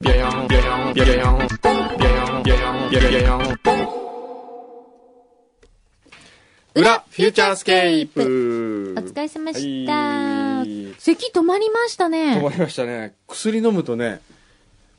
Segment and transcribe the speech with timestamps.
[0.00, 0.10] 裏
[7.10, 8.94] フューチャースケープ。
[8.96, 9.92] お疲れ様でした。
[9.92, 10.94] はい。
[11.00, 12.40] 咳止まりました止ね。
[12.40, 13.16] まりましたね。
[13.26, 14.20] 薬飲むとね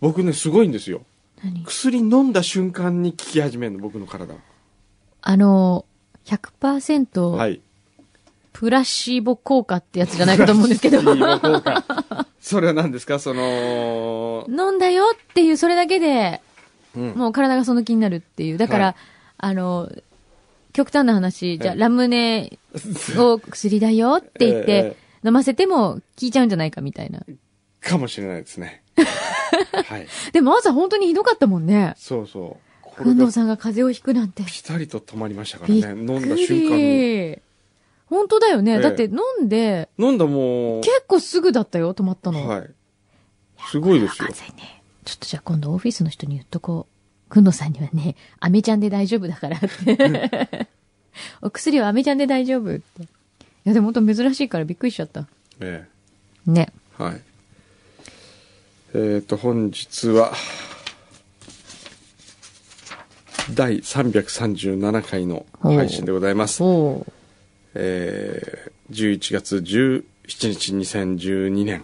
[0.01, 1.03] 僕ねすごいんですよ。
[1.41, 1.63] 何？
[1.63, 4.33] 薬飲んだ瞬間に効き始めるの僕の体
[5.21, 5.85] あの、
[6.25, 7.61] 100%、はい
[8.53, 11.01] プラシーボ効果ってやつじゃないかと思うんですけど。
[12.39, 13.19] それは何ですか？
[13.19, 16.41] その飲んだよっていう、それだけで、
[16.95, 18.57] うんもう体がその気になるっていう。
[18.57, 18.95] だから、はい
[19.41, 19.89] あの、
[20.73, 22.57] 極端な話、じゃあ、ええラムネ
[23.17, 24.95] を薬だよって言って、え
[25.25, 27.21] 飲ませても効いちゃうんじゃないかみたいな。
[27.81, 28.83] かもしれないですね
[29.87, 31.93] はいでも朝本当にひどかったもんね。
[31.97, 34.43] そうそうこくんどうれがさんが風邪をひくなんて。
[34.43, 37.39] ピタリと止まりましたからね飲んだく瞬間にり。
[38.09, 38.73] 本当だよね。
[38.73, 42.47] ええだって飲んで、飲んだもう結構すぐだったよ、止まったの。
[42.47, 42.69] はい
[43.67, 44.33] すごいですよね。
[45.03, 46.99] ちょっとじゃあ今度オフィスの人に言っとこう。
[47.29, 50.67] くんのさんにはね、 アメちゃんで大丈夫だからって。
[51.41, 53.03] お薬はアメちゃんで大丈夫って。
[53.03, 53.07] い
[53.65, 55.27] やでも本当珍しいからびっくりしちゃった。
[55.59, 55.87] え
[56.45, 56.73] ね。
[56.99, 57.21] えはい
[58.95, 60.33] えっ、と本日は
[63.53, 67.18] 第337回の配信でございますおう
[67.75, 71.83] えー、11月17日2012年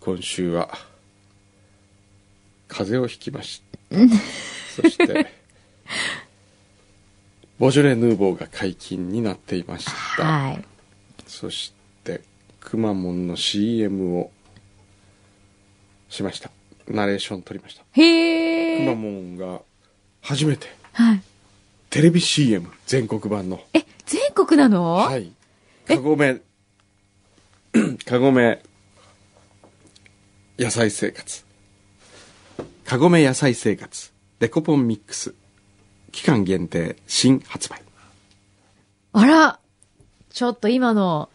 [0.00, 0.70] 今週は
[2.68, 3.98] 風邪をひきました
[4.82, 5.26] そして
[7.58, 9.84] ボジョレ・ヌーボーが解禁になっていまし
[10.16, 10.64] たはい。
[11.26, 12.20] そして
[12.60, 14.30] くまモンの CM を
[16.08, 16.50] しました
[16.88, 18.94] ナレーション撮りましたくまへー。
[18.96, 19.60] モンが
[20.20, 21.22] 初めてはい。
[21.90, 23.86] テレビ CM 全国版のえ、全
[24.32, 24.94] 国なの？
[24.94, 25.32] はい。
[25.86, 26.40] かごめ、
[28.04, 28.62] かごめ、
[30.58, 31.44] 野菜生活。
[32.84, 34.12] かごめ野菜生活。
[34.38, 35.34] デコポンミックス。
[36.10, 37.80] 期間限定新発売。
[39.14, 39.58] あら
[40.30, 41.30] ちょっと今の、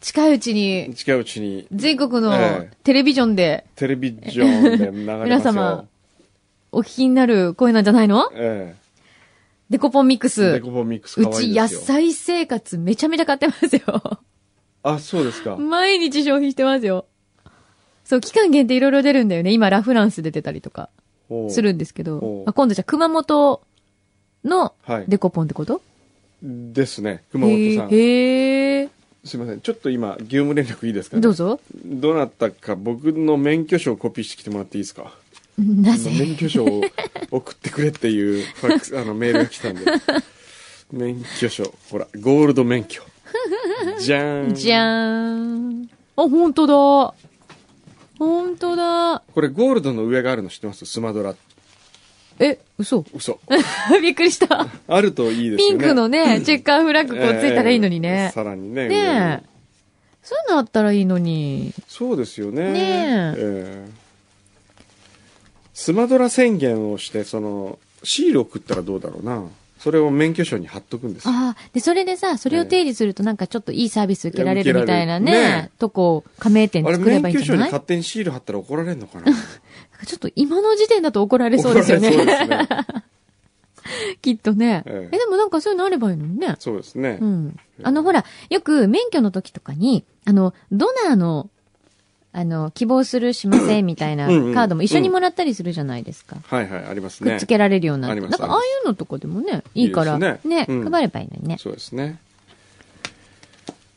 [0.00, 5.24] 近いうちに、近いうちに全国のええテレビジョンでテレビジョンで流れますよ。
[5.24, 5.88] 皆様
[6.72, 8.30] お聞きになる声なんじゃないの？
[8.34, 8.74] え
[9.70, 10.30] デコポンミックえ。
[10.30, 10.52] ス。
[10.52, 11.68] デコポンミックスうち野。
[11.68, 14.20] 菜生活めちゃめちゃ買ってますよ。
[14.82, 15.56] あ、そうですか。
[15.56, 17.06] 毎日消費してますよ。
[18.04, 19.52] そう、期間限定いろいろ出るんだよね。
[19.52, 20.90] 今、ラフランス出てたりとか
[21.50, 22.44] するんですけおどう。
[22.48, 23.62] あ今度じゃあ熊本
[24.44, 25.04] のはい。
[25.06, 25.80] デコポンってこと？
[26.42, 27.22] ですね。
[27.30, 27.90] 熊本さん。
[27.90, 28.88] へーへ
[29.22, 29.60] すいません。
[29.60, 31.20] ちょっと今、業務連絡いいですか、ー。
[31.20, 31.60] どうぞ。
[31.84, 35.12] どなたか僕の免許証をコピーしてきてもらっていいですか？
[35.82, 36.10] なぜ？
[36.10, 36.82] 免許証を
[37.30, 39.84] 送ってくれっていう ファックスあのメールが来たんで
[40.92, 43.02] 免許証ほらゴールド免許
[44.00, 45.90] じゃーんじゃーん。
[46.16, 47.14] あ、本当だ。
[48.18, 49.22] 本当だ。
[49.32, 50.84] これゴールドの上があるの知ってます？
[50.86, 51.34] スマドラ
[52.38, 53.38] え、嘘嘘
[54.02, 54.66] びっくりした。
[54.88, 58.34] あるといいですよねピンクのね、 チェッカーフラッグこうついたらいいのにえねー。
[58.34, 59.46] さらにねねえ。
[60.22, 61.72] そういうのあったらいいのに。
[61.88, 63.99] そうですよねねええー
[65.80, 69.44] スマドラ宣言をしてそのシールを送ったらどうだろうな
[69.78, 77.70] それを免許証に貼っとくんですよああ、で、それでさ、それを定義するとなんかちょっといいサービス受けられるみたいなね、ねとこ、加盟店作れば免許証にいいんじゃない？
[77.70, 79.32] 勝手にシール貼ったら怒られるのかな？
[80.04, 82.12] ちょっと今の時点だと怒られそうですよね。
[82.12, 82.68] そうですね
[84.20, 84.82] きっとね。
[84.84, 86.56] えええでもなんかそういうのあればいいのにね。
[86.58, 87.56] そうですね、うん。
[87.82, 91.48] あの、ほら、よく免許の時とかに、あの、ドナーの、
[92.32, 96.36] あの、希望するしませんみたいな カードも一緒にもらったりするじゃないですか。
[96.46, 98.08] はいはいありますねくっつけられるような。
[98.08, 101.56] ありますなんかああいうのとかでもね、いいから、ねね、うん配ればいいのにね。
[101.58, 102.18] そうですね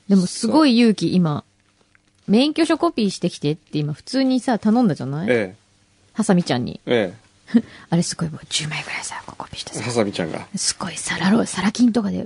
[0.09, 1.43] でもすごい勇気、今。
[2.27, 5.27] 免許証コピーしてきてって今普通にさ、頼んだじゃない？
[5.29, 5.55] え
[6.13, 6.79] ハサミちゃんに。
[6.85, 7.23] ええ
[7.91, 9.97] あれすごいもう10枚ぐらいさ、コピーしてえハさ。
[9.97, 12.25] サミちゃんがすごいサラロ、サラ金とかで。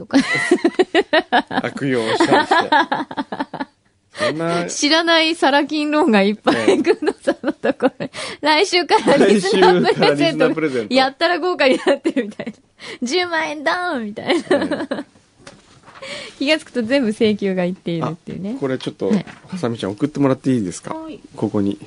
[1.50, 2.70] 悪用したりして
[4.70, 8.06] 知らないサラ金ローンがいっぱええい、くんのさんのところ。
[8.06, 8.12] に。
[8.42, 10.94] 来週からリスナープレゼン来週からリスナートプレゼント。
[10.94, 12.54] やったら豪華になってるみたいな。
[13.08, 15.06] 10万円ダウンみたいな。
[16.40, 18.58] 気がつくと全部請求がいっているっていうね。
[18.60, 19.26] これちょっとはい。
[19.48, 20.94] ハサミちゃん送ってもらっていいですか？
[20.94, 21.20] はい。
[21.36, 21.78] ここに。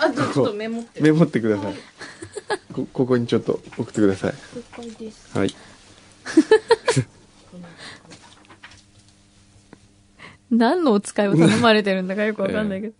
[0.00, 1.00] あとちょっとメモって。
[1.00, 1.74] メモってください。
[2.72, 4.34] こここにちょっと送ってください。
[5.36, 5.54] はい
[10.50, 12.94] 何のお使いを頼まれてるんだかよくわかんないけど。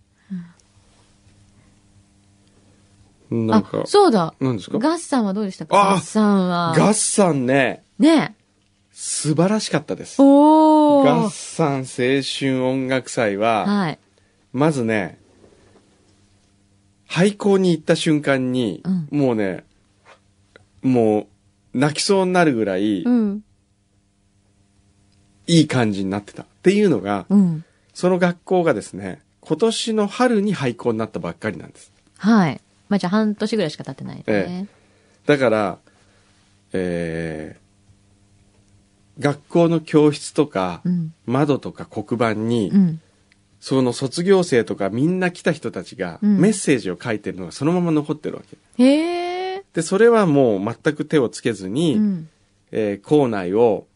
[3.31, 4.33] なんかあ、そうだ。
[4.41, 4.79] 何ですか？
[4.79, 5.91] ガッサンはどうでしたか？
[5.91, 6.75] あガッサンは。
[6.77, 8.35] ガッサンねね
[8.91, 11.31] 素晴らしかったですおガッー。
[11.31, 13.99] サン青春音楽祭は、はい。
[14.53, 15.19] まずね、
[17.07, 19.65] 廃校に行った瞬間に、うんもうね、
[20.83, 21.27] も
[21.75, 23.45] う、泣きそうになるぐらい、うん。
[25.47, 26.47] いい感じになってた。
[26.69, 27.65] っていうのが、うん。
[27.95, 31.91] その学校がですね、今年の春に廃校になったばっかりなんです。
[32.19, 32.61] はい。
[32.91, 34.69] まあ、じゃあ半年ぐらいしか経ってないですえね。
[35.25, 35.79] だから、
[36.75, 41.15] えー、学校の教室とか、うん。
[41.25, 43.01] 窓とか黒板に、うん。
[43.61, 48.85] その卒業生とかみんな来た人たちがうんメッセージを書いてるのがそのまま残ってるわけ。
[48.85, 49.65] へえ。
[49.73, 52.29] で、それはもう全く手をつけずに、うん。
[52.71, 53.88] えー校内を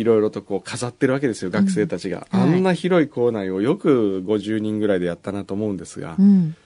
[0.00, 2.26] いろいろとこう飾ってるわけですよ、学生たちが。
[2.32, 6.56] うんはいあんな広い校内をよく50人ぐらいでやったなと思うんですが、うん。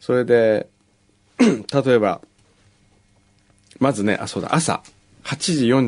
[0.00, 0.68] それで、
[1.38, 2.20] 例えば、
[3.78, 4.82] まずね、あ、そうだ、朝、
[5.24, 5.36] 8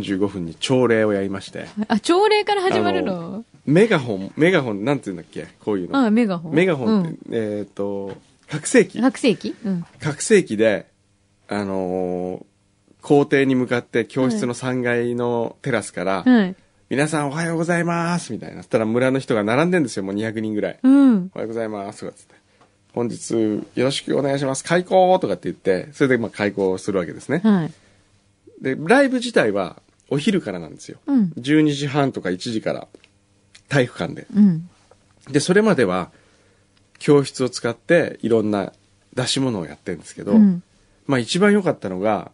[0.03, 3.45] 時45分に朝礼をやりまして、あ、朝礼から始まるの？
[3.67, 5.47] メガホン、メガホン、なんて言うんだっけ？
[5.65, 5.99] こういうの。
[6.07, 6.55] あ、メガホン。
[6.55, 8.17] メガホンって、うんえっ、と、
[8.49, 9.01] 拡声器。
[9.01, 9.55] 拡声器？
[9.65, 9.85] うん。
[10.01, 10.87] 拡声器で、
[11.49, 12.45] あのー
[13.05, 16.57] 校庭に向かって教室の3階のテラスから、はい。
[16.91, 18.59] 皆さんおはようございますみたいな。
[18.59, 20.79] そしたら村の人が並んでんですよ、もう200人ぐらい。
[20.83, 21.31] うん。
[21.35, 22.35] おはようございますとかっつって。
[22.93, 23.35] 本日
[23.75, 24.63] よろしくお願いします。
[24.65, 27.41] 開校とかって言って、それでまあ開校するわけですね。
[27.43, 27.73] はい。
[28.63, 30.99] で、ライブ自体はお昼からなんですよ。
[31.07, 31.33] うん。
[31.39, 32.87] 12時半とか1時から
[33.69, 34.27] 体育館で。
[34.35, 34.69] うん。
[35.31, 36.11] で、それまでは
[36.99, 38.75] 教室を使っていろんな
[39.15, 40.63] 出し物をやってるんですけど、うん。
[41.07, 42.31] まあ一番良かったのが、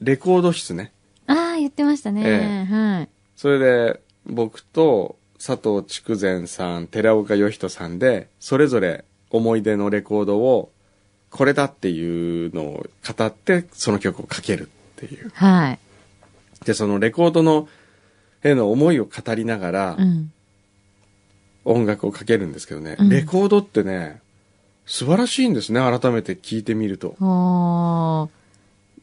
[0.00, 0.92] レコード室ね。
[1.28, 2.22] ああ、言ってましたね。
[2.26, 3.08] えはい。
[3.36, 10.72] それで僕と佐藤筑前さん、寺岡義人さんで、それぞれ思い出のレコードを、
[11.30, 12.86] これだっていうのを
[13.16, 15.30] 語って、その曲をかけるっていう。
[15.34, 15.78] はい。
[16.64, 17.68] で、そのレコードの、
[18.42, 20.32] への思いを語りながらう、ん。
[21.64, 24.20] 音楽をかけるんですけどね、うんレコードってね、
[24.86, 27.16] 素晴らしいんですね、改めて聞いてみると。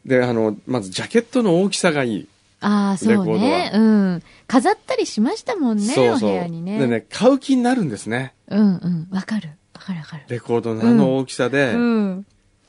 [0.06, 2.28] で、あの、まずジャケットの大きさがいい。
[2.64, 3.72] ああ、そうね。
[3.74, 4.24] うん。
[4.48, 6.80] 飾ったりしましたもんね、お部屋にね。
[6.80, 8.34] でね、買う気になるんですね。
[8.48, 9.08] うんうん。
[9.12, 9.50] わかる。
[9.74, 10.24] わかるわかる。
[10.28, 12.26] レコードのあの大きさで、うん。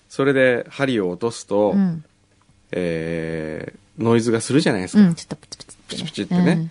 [0.09, 2.05] それで針を落とすと、うん。
[2.73, 5.03] えー、ノイズがするじゃないですか。
[5.03, 5.15] うん。
[5.15, 6.71] ちょっとプチプチって、プチプチってね。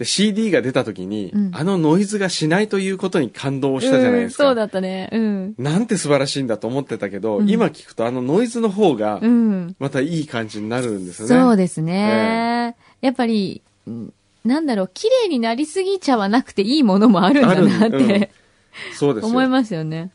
[0.00, 3.80] で、CD が出た時に、うんあのノイズがしないということに感動うん。
[3.82, 4.44] したじゃないですか。
[4.44, 5.10] うんそうだったね。
[5.12, 5.54] うん。
[5.58, 9.76] なんて素晴らしいんだと思ってたけど、うん今聞くとあのノイズの方がう、ん。
[9.78, 11.34] またいい感じになるんですよね。
[11.34, 12.74] そうですね。
[13.02, 14.12] やっぱり、うん
[14.42, 18.30] なんだろう、綺麗になりすぎちゃわなくていいものもあるんだなって、
[18.94, 19.50] そうです 思いよ。
[19.50, 20.10] ますよね。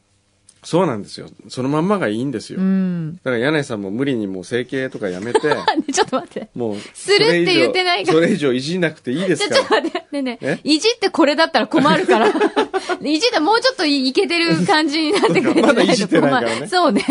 [0.65, 1.27] そうなんですよ。
[1.47, 2.59] そのまんまがいいんですよ。
[2.59, 3.17] うん。
[3.17, 5.39] だから柳井さんも無理にもう整形とかやめて、
[5.93, 6.49] ちょっと待って。
[6.55, 9.81] もう、するって言ってないからそれ以上いじんなくていいですかちょっとら。
[9.83, 9.99] 待って。
[9.99, 10.69] ねえねええ。
[10.69, 12.27] いじってこれだったら困るから。
[13.03, 17.03] いじってもうちょっといいけてる感じになってくれてまだいじってないからねそうね。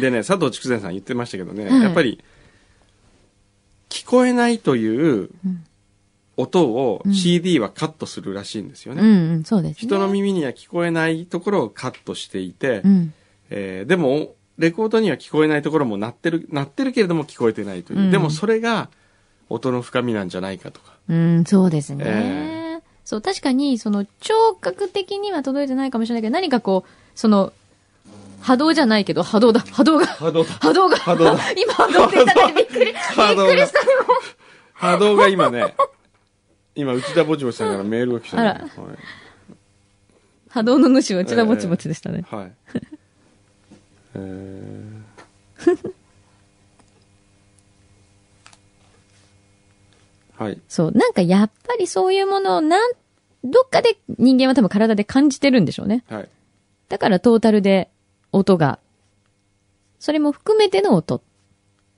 [0.00, 2.18] でね、佐藤筑前さん言ってましたけどね、はいやっぱり、
[3.90, 5.64] 聞こえないといううん
[6.38, 9.02] 音をうん CD はカットするらしいんですよね。
[9.02, 9.76] うんうん、そうですね。
[9.80, 13.12] 人の耳には聞こえないところをカットしていて、うん。
[13.50, 17.98] えーでも、レコードには聞こえないところも鳴ってる、鳴ってるけれども聞こえてないという。
[17.98, 18.88] うんでもそれが
[19.48, 20.92] 音の深みなんじゃないかとか。
[21.08, 22.04] うん、そうですね。
[22.06, 22.58] え
[23.04, 27.54] そう、確かに、その、聴覚的には届いてないかもしれないけど、何かこう、その、
[28.42, 30.50] 波動じゃないけど、波動だ、波動が、波動だ。
[30.60, 33.80] 波動が、波動だ 今波動って言った時びっくり、びっくりした。
[34.74, 35.74] 波動が今ね、
[36.78, 38.70] 今、内田ぼちぼちさんからメールが来たね、あらはい
[40.48, 42.24] 波動の主は内田ぼちぼちでしたね。
[42.30, 42.52] はい。
[44.14, 44.98] えー
[50.38, 50.60] はい。
[50.68, 52.92] そう、なんかやっぱりそういうものをなん、
[53.42, 56.04] どっかで人間は多分体で感じてるんでしょうね。
[56.08, 56.28] はい。
[56.88, 57.90] だからトータルで
[58.30, 58.78] 音が、
[59.98, 61.20] それも含めての音っ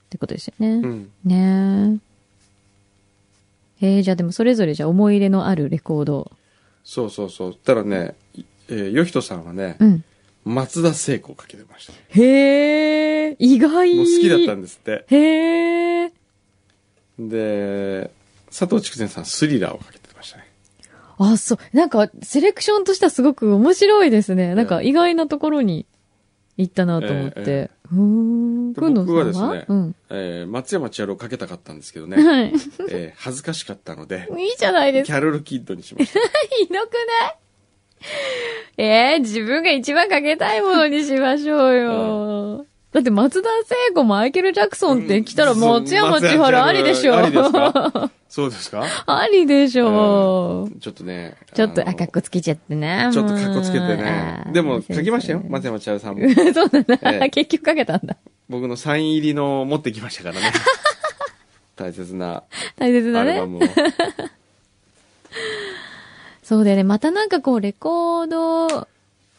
[0.09, 0.69] てことですよね。
[0.71, 1.11] うん。
[1.23, 2.10] ねえ。
[3.81, 6.31] えー、じゃあでもそれぞれじゃあ思い入れのあるレコード。
[6.85, 7.55] そうそうそう。
[7.55, 10.05] ただね、いえー、よひとさんはね、うん。
[10.45, 11.93] 松田聖子をかけてました。
[12.09, 13.95] へえ、意外。
[13.97, 15.05] もう好きだったんですって。
[15.09, 16.13] へえ。
[17.19, 18.11] で、
[18.47, 20.47] 佐藤筑前さん、スリラーをかけてましたね。
[21.19, 21.77] あ、そう。
[21.77, 24.55] なんか、セレクションとしてはすごく面白いですね。
[24.55, 25.85] なんか意外なところに
[26.61, 27.41] 行ったなと思って。
[27.41, 28.73] ええうーん。
[28.73, 29.95] で僕はですねうん。
[30.11, 32.53] えー松山千春をかけたかったんですけどね、はい。
[32.91, 35.19] えー恥ずかしかったので、いいじゃないですか。
[35.19, 36.21] キャロル・キッドにしました。
[36.59, 37.37] ひどくない？
[38.79, 38.85] え
[39.17, 42.67] え自分が一番かけたいものにしましょうよ。
[42.93, 47.17] だって松田聖子、マイケル・ジャクソンって来たら松山千春ありでしょ。
[47.17, 48.85] ありですかそうですか？
[49.07, 50.69] ありでしょ。
[50.81, 51.37] ちょっとね。
[51.55, 53.11] ちょっと、あのあ、かっこつけちゃってね。
[53.13, 55.43] ちょっとかっこつけてねでも、書きましたよ。
[55.49, 56.29] 松山千春さんも。
[56.53, 58.17] そうだな、ええ結局かけたんだ。
[58.49, 60.53] 僕のサイン入りの持ってきましたからね。
[61.77, 62.43] 大切な
[62.77, 63.31] 大切だね。
[63.33, 63.61] アルバムを。
[66.43, 66.83] そうだよね。
[66.85, 68.87] またなんかこう、レコードが、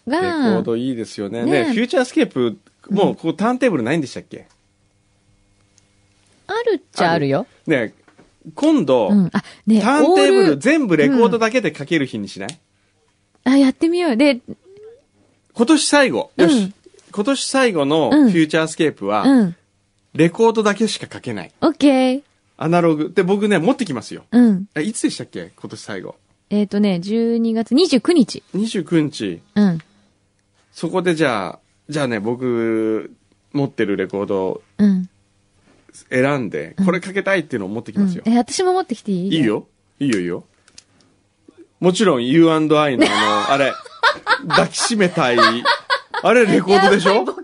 [0.07, 1.43] レコードいいですよね。
[1.43, 2.57] ねね、フューチャースケープ、
[2.91, 4.47] もう、こう、ターンテーブルないんでしたっけ？
[6.47, 7.47] あるっちゃあるよ。
[7.65, 7.93] ね、
[8.55, 9.29] 今度、うん。
[9.31, 12.59] あ、ね、ターンテーブル全部レコードだけでかける日にしない、
[13.45, 14.17] あ、やってみよう。
[14.17, 14.41] で、
[15.53, 16.31] 今年最後。
[16.35, 16.57] よし。
[16.57, 16.73] うん
[17.13, 19.55] 今年最後のフうんューチャースケープは、うん。
[20.13, 21.51] レコードだけしか書けない。
[21.59, 22.23] オッケー。
[22.55, 23.11] アナログ。
[23.13, 24.23] で、僕ね、持ってきますよ。
[24.31, 24.69] うん。
[24.75, 25.51] え、いつでしたっけ？
[25.59, 26.15] 今年最後。
[26.49, 28.43] えっ、とね、12月29日。
[28.55, 29.41] 29日。
[29.55, 29.79] うん。
[30.71, 31.59] そこでじゃあ、
[31.89, 33.11] じゃあね、僕、
[33.53, 35.09] 持ってるレコードをうん。
[36.09, 38.23] 選んで、これかけたいっていうのを持ってきますよ。
[38.25, 39.35] うんえ、私も持ってきていい？
[39.37, 39.43] いい。
[39.45, 39.67] よ。
[39.99, 40.45] いいよ、いいよ。
[41.81, 43.73] もちろん U&I のあの、 あれ、
[44.47, 45.37] 抱きしめたい、
[46.23, 47.15] あれレコードでしょ？
[47.15, 47.41] やばい墓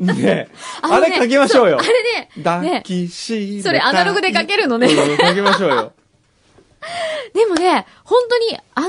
[0.00, 0.48] 穴をねえ。
[0.82, 1.78] あのねれかけましょうよ。
[1.80, 3.62] そあれね、抱ね、きしめたい。
[3.62, 5.92] それアナログでかけるのねうんかけましょうよ。
[7.34, 8.88] でもね、本当に、あの、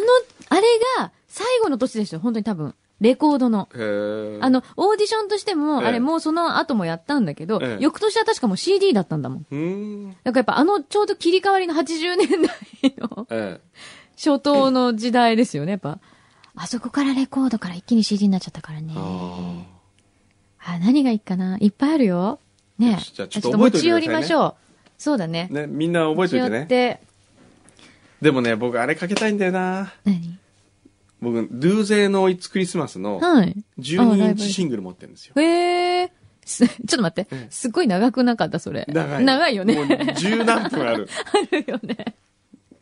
[0.49, 0.61] あれ
[0.97, 2.19] が最後の年ですよ。
[2.19, 2.73] 本当に多分。
[2.99, 3.69] レコードの。
[3.71, 9.45] あの、オーディションとしても、ええあれもうその後もやったんだけど、ええ翌年は確かもう CD だったんだもん。
[9.51, 10.09] うーん。
[10.09, 13.59] だからやっぱあのちょうど切り替わりの80年代のえ
[14.15, 15.99] 初頭の時代ですよね、やっぱ。
[16.55, 18.99] あそこからレコードから一気に CD になっちゃったからねえ。。
[18.99, 21.57] ああ、何がいいかな？
[21.59, 22.39] いっぱいあるよ。
[22.79, 24.55] ねじゃあちょっと持ち寄りましょう。
[24.97, 25.53] そうだねあ。。
[25.53, 26.65] ね、みんな覚えておいてね。
[26.65, 26.99] て、
[28.21, 29.93] でもね、僕あれかけたいんだよな。
[30.03, 30.39] 何？
[31.21, 33.55] 僕、ドゥーゼーの It's Christmas のはい。
[33.57, 35.33] あ12インチシングル持ってるんですよ。
[35.35, 36.11] へえ。
[36.45, 37.47] す ちょっと待ってええ。
[37.49, 38.85] すっごい長くなかった、それ。
[38.87, 39.25] 長い。
[39.25, 39.75] 長いよね。
[39.75, 41.09] もう十何分ある。
[41.33, 42.15] あるよね。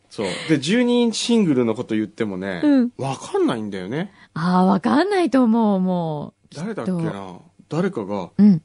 [0.10, 0.28] そう。
[0.50, 4.14] で、12インチシングルのこと言ってもねうん、わ、かんないんだよね。
[4.34, 6.56] ああ、わかんないと思う、もう。
[6.56, 7.40] 誰だっけきっとな
[7.70, 8.62] 誰かがうん。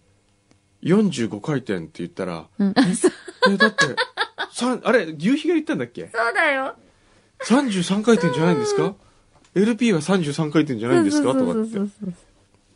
[0.82, 2.72] 45回転って言ったら、うん。
[2.76, 3.12] あそう
[3.52, 3.84] え、だって、
[4.52, 6.02] さんあれ、牛皮が言ったんだっけ？
[6.02, 6.74] そうだよ。
[7.44, 8.94] ?33 回転じゃないんですか？
[9.54, 11.32] ?LP は33回転じゃないんですか？
[11.34, 11.78] とかって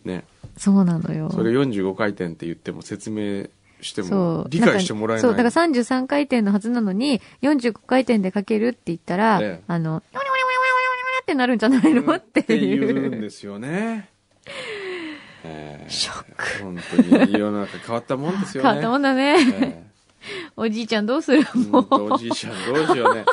[0.04, 0.24] ね。
[0.56, 1.30] そうなのよ。
[1.32, 3.46] それ45回転って言っても説明
[3.80, 4.02] して。
[4.02, 5.22] も理解してもらえない。
[5.22, 12.14] そう、だから33回転のはずなのに、45回転でかけるって言ったら、ええあの、ヨニョニョニョニョニョってなるんじゃないの？
[12.14, 13.20] ってってい言うんう。
[13.20, 14.08] ですよね。
[15.44, 16.62] えーショック。
[16.62, 16.78] 本
[17.10, 18.68] 当に世の中変わったもんですよね。
[18.70, 19.36] 変わったもんだね。
[19.62, 19.84] え
[20.56, 23.24] おじいちゃんどうするもーほんとおじいちゃんどうしようね。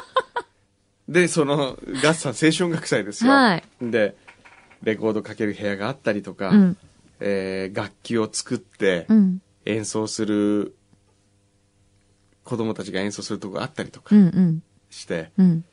[1.08, 3.32] で、その、ガッサン青春学祭ですよ。
[3.32, 4.16] はいで、
[4.84, 6.54] レコードかける部屋があったりとか、う。
[6.54, 6.78] うん。
[7.20, 9.42] えー楽器を作ってうん。
[9.66, 10.76] 演奏する、
[12.44, 14.24] 子供たちが演奏するとこがあったりとかうん。
[14.24, 14.64] うん。
[14.90, 15.64] して、うん。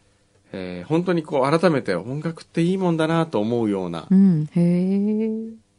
[0.52, 4.46] えー本当にこう改めて音楽っていいもんだなと思うようなうん。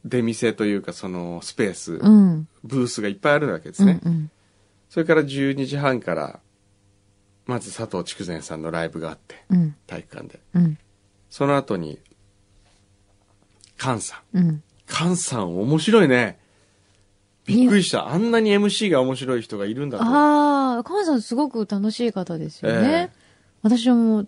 [0.06, 2.48] 出店というかそのスペース、うん。
[2.63, 4.00] ブースがいっぱいあるわけですね。
[4.03, 4.12] うん。
[4.12, 4.32] うん。
[4.89, 6.39] それから12時半から、
[7.50, 9.75] まず佐藤筑前さんのライブがあって、うん。
[9.88, 10.39] 体育館で。
[10.53, 10.77] うん。
[11.32, 11.98] その後に、
[13.75, 14.38] 菅さん。
[14.38, 14.63] うん。
[14.86, 16.38] 菅さん面白いね。
[17.48, 18.08] びっくりした。
[18.08, 20.03] あんなに MC が面白い人がいるんだと。
[20.03, 23.12] ああ、カンさんすごく楽しい方ですよね。
[23.12, 23.18] え
[23.63, 24.27] 私はもう、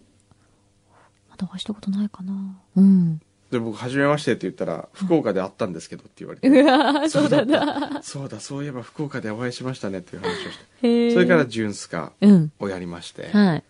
[1.29, 2.59] まだお会いしたことないかな。
[2.75, 3.21] うん。
[3.51, 6.48] で、僕、初めましてって言ったら、福岡で会ったんですけどって言われて。
[6.48, 8.01] うわーそうだな。
[8.01, 11.12] そうだ、そういえば福岡でお会いしましたねっていう話をして。
[11.13, 12.51] それから、ジュンスカうん。
[12.60, 13.63] をやりまして、はい。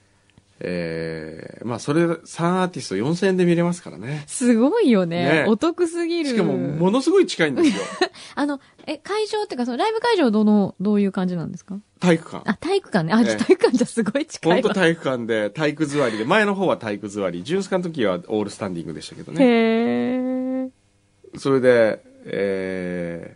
[0.63, 4.23] えー、まあ、それ、3アーティスト4000円で見れますからね。
[4.27, 5.43] すごいよね。
[5.43, 6.29] ねお得すぎる。
[6.29, 7.83] しかも、ものすごい近いんですよ。
[8.35, 11.79] あの、え、会場っていうか、そのライブ会場どの、どういう感じなんですか？
[11.99, 12.49] 体育館。
[12.49, 13.13] あ、体育館ね。
[13.13, 14.69] あ、ええじゃあ体育館じゃすごい近本当。
[14.69, 19.43] 体育館で体育座りで、前の方は体育座り、ジュンスカの時はオールスタンディングでしたけどね。
[19.43, 21.39] へえ。
[21.39, 23.35] それで、え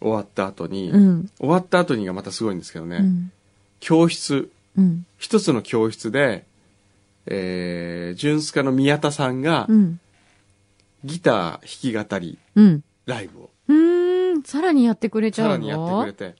[0.00, 1.30] ー、終わった後に、うん。
[1.38, 3.32] 終わった後にがまたすごいんですけどね、うん。
[3.80, 5.06] 教室、うん。
[5.18, 6.44] 一つの教室で、
[7.26, 10.00] えー、ジュンスカの宮田さんがう、ん。
[11.04, 12.84] ギター弾き語り、うん。
[13.06, 14.42] ライブを、うーん。
[14.42, 15.52] さらにやってくれちゃうの？
[15.54, 16.36] さらにやってくれて、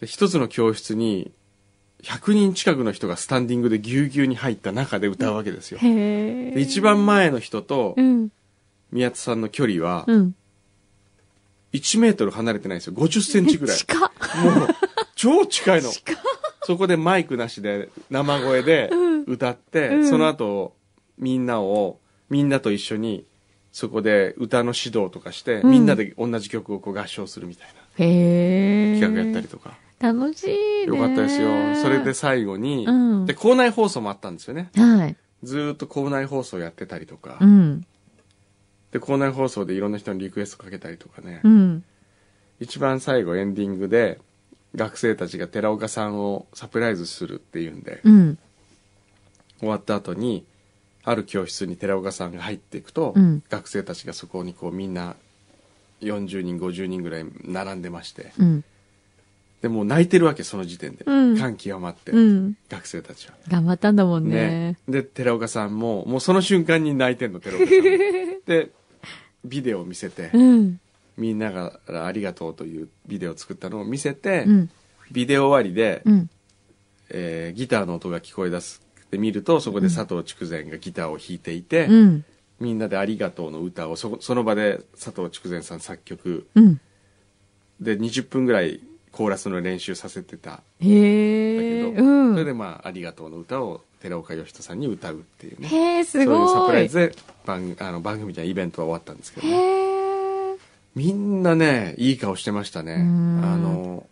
[0.00, 1.32] で一つの教室に、
[2.02, 5.78] 100人近くの人がスタンディングでぎゅうぎゅうに入った中で歌うわけですよ。
[5.78, 6.50] へえ。
[6.52, 8.30] で一番前の人とうん。
[8.90, 10.34] 宮田さんの距離は、うん。
[11.72, 12.92] 1メートル離れてないんですよ。
[12.94, 13.76] 50センチぐらい。
[13.78, 14.10] 近っ。
[14.44, 14.68] もう、
[15.14, 15.88] 超近いの。
[15.92, 16.16] 近っ。
[16.64, 18.90] そこでマイクなしで生声で
[19.26, 20.74] 歌って、うんその後、
[21.18, 21.98] みんなを、
[22.30, 23.24] みんなと一緒に、
[23.72, 27.74] そこで歌の指導とかして、うんみんなで同じ曲をこう合唱するみたいな。
[27.96, 29.76] 企画やったりとか。
[29.98, 30.84] 楽しいね。
[30.86, 31.48] よかったですよ。
[31.76, 34.70] それで最後に、うんで、校内放送もあったんですよね。
[34.74, 35.16] はい。
[35.42, 37.86] ずーっと校内放送やってたりとか、うん。
[38.90, 41.40] で、校内放送でいろんな人にリクエストかけたりとかね。
[41.44, 41.84] うん。
[42.60, 44.20] 一番最後エンディングで、
[44.74, 48.38] 学生たちが寺岡さんをサプライズするっていうんで、うん。
[49.58, 50.44] 終わった後に、
[51.04, 55.16] ある教室に寺岡さんが入っていくと、うん学生たちがそこにこうみんな
[56.00, 58.64] 40人、50人ぐらい並んでまして、うん。
[59.62, 61.04] で、もう泣いてるわけ、その時点で。
[61.06, 62.56] うん感極まって、うん。
[62.68, 63.34] 学生たちは。
[63.48, 64.76] 頑張ったんだもんねね。。
[64.88, 67.82] で、寺岡さんも、もうその瞬間に泣いてんの、寺岡さんも。
[68.46, 68.70] で、
[69.44, 70.80] ビデオを見せて、うん。
[71.22, 74.70] みんながありがとうというビデオを作ったのを見せて、うん。
[75.12, 76.30] ビデオ終わりで、うん。
[77.10, 82.24] えーギターの音が聞こえ出すって見ると、そこで佐藤筑前がギターを弾いていて、うん。
[82.58, 86.80] みんなでありがとうの歌をそその場で佐藤筑前さん作曲うん。
[87.80, 92.32] で20分ぐらいコーラスの練習させてたんだへけど。
[92.32, 96.68] それでまあありがとうの歌を寺岡義人さんに歌うっていうねへえ、すそういうサごい。
[96.70, 97.14] プライズで
[97.44, 99.81] 番あの番組じゃイベントは終わったんですけど、へね、え。
[100.94, 102.94] みんなねいい顔してましたね。
[102.94, 103.40] うん。
[103.44, 104.06] あの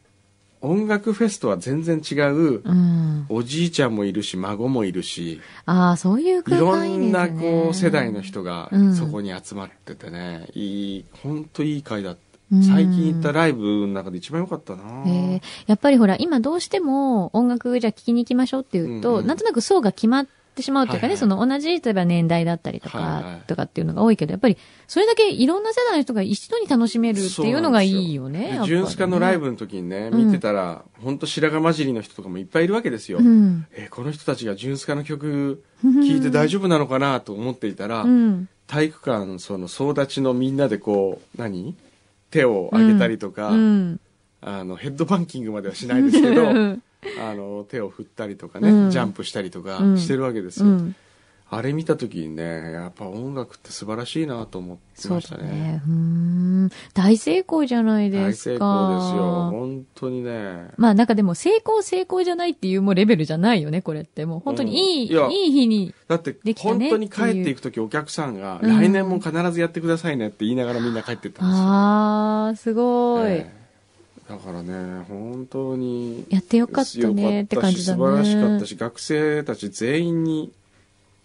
[0.62, 3.26] 音楽フェスとは全然違う、うん。
[3.28, 7.08] おじいちゃんもいるし孫もいるしああ、そういうい空ろ間いいですね。
[7.08, 8.94] んなこう世代の人がうん。
[8.94, 12.20] そこに集まっててね、いい本当いい会だった。
[12.52, 12.62] うん。
[12.62, 15.04] 最近行ったライブの中で一番良かったな。
[15.06, 19.26] へえやっぱりほら、今どうしても音楽じゃあ聴きに行きましょうっていうと、うんうん。
[19.26, 28.40] なんとなく層が決まってしまうというかね、はいはいその同じ、例えば年代だったりとか、はいはいとかっていうのが多いけど、やっぱりそれだけいろんな世代の人が一度に楽しめるっていうのがいいよね。
[28.40, 33.18] やっぱりねジュンスカのライブの時にね、うん見てたら、本当白髪混じりの人とかもいっぱいいるわけですよ。
[33.18, 33.66] うん。
[33.72, 38.48] えーこの人たちがジュンスカの曲聴いて大丈夫なのかなと思っていたら、うん。
[38.66, 41.74] 体育館、その総立ちのみんなでこう、何？
[42.30, 44.00] 手を上げたりとか、うん。
[44.40, 46.82] あの、ヘッドバンキングまではしないですけど、う ん
[47.20, 50.66] あの、手を振ったりとかね、うんジャンプしたりとかうんしてるわけですよ。
[50.66, 50.96] うん。
[51.52, 55.42] あれ見た時にね、やっぱ音楽って素晴らしいなと思ってましたね。
[55.42, 55.82] だね。
[55.84, 56.70] うーん。
[56.94, 58.50] 大成功じゃない大ですか。
[58.50, 59.48] 成功ですよ。
[59.50, 60.68] 本当にね。
[60.76, 64.24] まあなんかでも成功成功じゃないっていうもうレベルじゃないよね、これって。
[64.26, 65.92] もう本当にいい、うんいやいい日に。
[66.06, 71.64] だって本当に帰っていく時お客さんが、うん来年も必ずやってくださいねって言いながらみんな帰ってったんですよ。
[71.66, 73.28] あー、すごい。
[73.28, 73.59] ええ
[74.30, 76.24] だからね、本当に。
[76.30, 77.98] やってよかったねって感じだね。
[77.98, 80.52] 素晴らしかったし、学生たち全員に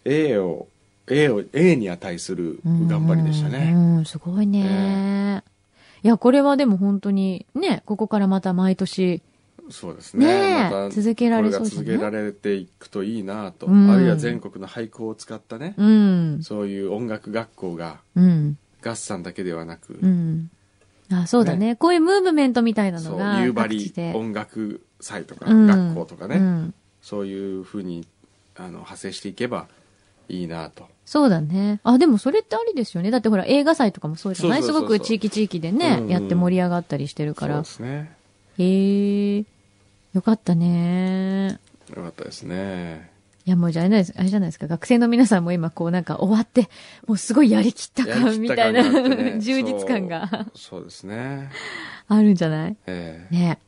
[0.06, 0.68] A を、
[1.08, 3.72] A を、A に値する頑張りでしたうね。
[3.74, 5.44] ん、すごいね。
[6.02, 9.22] いや、これはでも本当に、ね、ここからまた毎年、
[9.70, 10.26] そうですね。
[10.26, 13.68] ねえまた続けられそう続けられていくといいなと。
[13.68, 20.50] うんあるいは全国の俳句を使ったね、うん、そういう音楽学校がうん、合算だけではなく、うん。
[21.12, 24.14] あ、そうだねこういうムーブメントみたいなそう、のが、夕張。
[24.16, 28.08] 音楽祭とか、うん学校とかね、うんそういうふうに
[28.56, 29.68] あの派生していけば
[30.28, 30.88] いいなと。
[31.06, 31.80] そうだね。
[31.84, 33.12] あ、でもそれってありですよね。
[33.12, 34.64] だってほら、映画祭とかもそうじゃない？
[34.64, 37.70] すごく地域地域でね、うんうんやって盛り上がったりしてるからそうで。
[37.70, 38.16] すね。
[38.58, 39.46] へえ。
[40.14, 41.60] よかったね。
[41.96, 43.12] よかったですね。
[43.46, 44.68] いやもうじゃあすあれじゃないですか。
[44.68, 46.68] 学生の皆さんも今こうなんか終わって、
[47.06, 51.52] もうすごいやりきった感みたいな、ね充実感がそうですね。
[52.08, 52.78] あるんじゃない？
[52.88, 53.60] ええね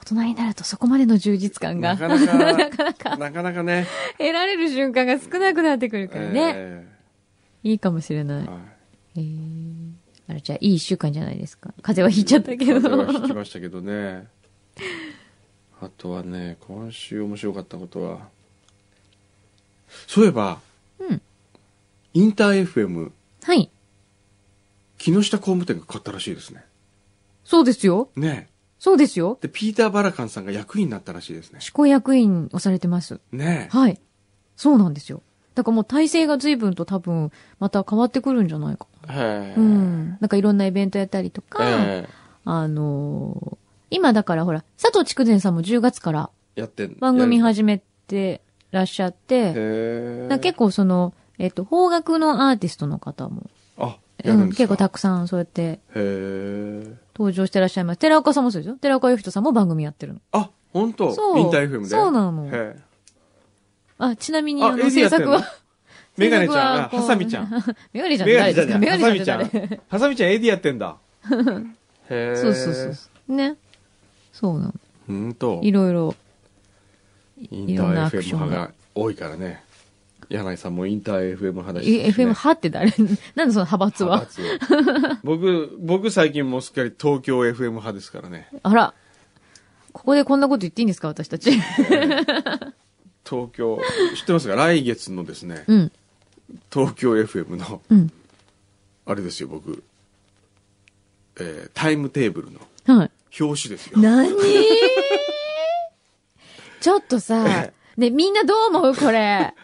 [0.00, 3.86] 大人になるとそこまでの充実感がなかなか、なかなかなかなかね。
[4.18, 6.52] 得られる瞬間が少なくなってくるからね。
[6.56, 6.88] え
[7.64, 8.44] いいかもしれない。
[8.44, 8.56] えは
[9.16, 9.28] いへえ。
[10.28, 11.72] あれじゃあいい一週間じゃないですか。
[11.80, 12.80] 風邪はひいちゃったけど。
[12.80, 14.26] 風邪はひきましたけどね。
[15.80, 18.28] あとはね、今週面白かったことは、
[20.06, 20.60] そういえば、
[20.98, 21.22] うん
[22.14, 23.12] インター FM、
[23.44, 23.70] はい。
[24.96, 26.64] 木下工務店が買ったらしいですね。
[27.44, 28.08] そうですよ。
[28.16, 28.48] ね
[28.78, 29.38] そうですよ。
[29.40, 31.60] で、ピーター・バラカンさんが役員になったらしいですね。
[31.60, 33.20] 執行役員をされてます。
[33.30, 34.00] ねはい。
[34.56, 35.22] そうなんですよ。
[35.54, 38.86] だからもう体制が随分と多分、また変わってくるんじゃないか。
[39.06, 39.22] な。
[39.56, 40.16] うん。
[40.20, 42.08] なんかいろんなイベントやったりとか、ええ
[42.44, 43.56] あのー
[43.90, 49.52] 今だからほら、佐藤筑前さんも10月からやってん番組始めてらっしゃって、
[50.40, 55.80] 結構その、えっと、邦楽のアーティストの方も、あ、うん、結構たくさんそうやって。
[57.14, 57.98] 登場してらっしゃいます。
[57.98, 58.76] 寺岡さんもそうですよ。
[58.76, 60.20] 寺岡義人さんも番組やってるの。
[60.32, 61.12] あ、本当？
[61.12, 61.86] そうインター FM で？
[61.86, 62.74] そうなの。
[63.98, 65.42] あ、ちなみにああの制作は
[66.16, 67.50] メガネ ちゃん、ハサミちゃん。
[67.92, 69.80] メガネちゃん誰ですかメガハネサミちゃんちゃん。
[69.88, 70.96] ハサミちゃん AD やってんだ。
[72.10, 72.36] へえ。
[72.36, 73.32] そうそうそうそう。
[73.34, 73.56] ね。
[74.32, 74.74] そうなの。
[75.08, 75.60] うんと。
[75.62, 76.14] いろいろ。
[77.50, 79.62] インター FM 派が多いからね。
[80.28, 82.90] 柳井さんもインター FM 派だし、え FM 派って誰？
[83.34, 84.26] なんでその派閥は？
[85.24, 88.48] 僕、僕最近もうすっかり東京 FM 派ですからね。
[88.62, 88.94] あら。
[89.92, 91.08] ここでこんなこと言っていいんですか？
[91.08, 91.50] 私たち。
[93.28, 93.78] 東京、
[94.16, 94.54] 知ってますか？
[94.54, 95.92] 来月のですね、うん。
[96.72, 98.12] 東京 FM の、うん。
[99.06, 99.82] あれですよ、僕、
[101.40, 102.60] えータイムテーブルの
[102.98, 103.10] はい。
[103.40, 103.98] 表紙ですよ。
[103.98, 104.30] 何？
[106.80, 109.54] ちょっとさ、ね、みんなどう思うこれ？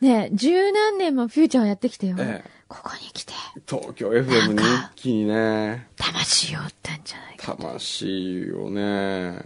[0.00, 2.16] ね、十何年もフューチャーをやってきてよ。
[2.18, 3.32] ええここに来て、
[3.68, 7.54] 東京 FM に一気にね、魂を打ったんじゃないか。
[7.56, 9.38] 魂をね、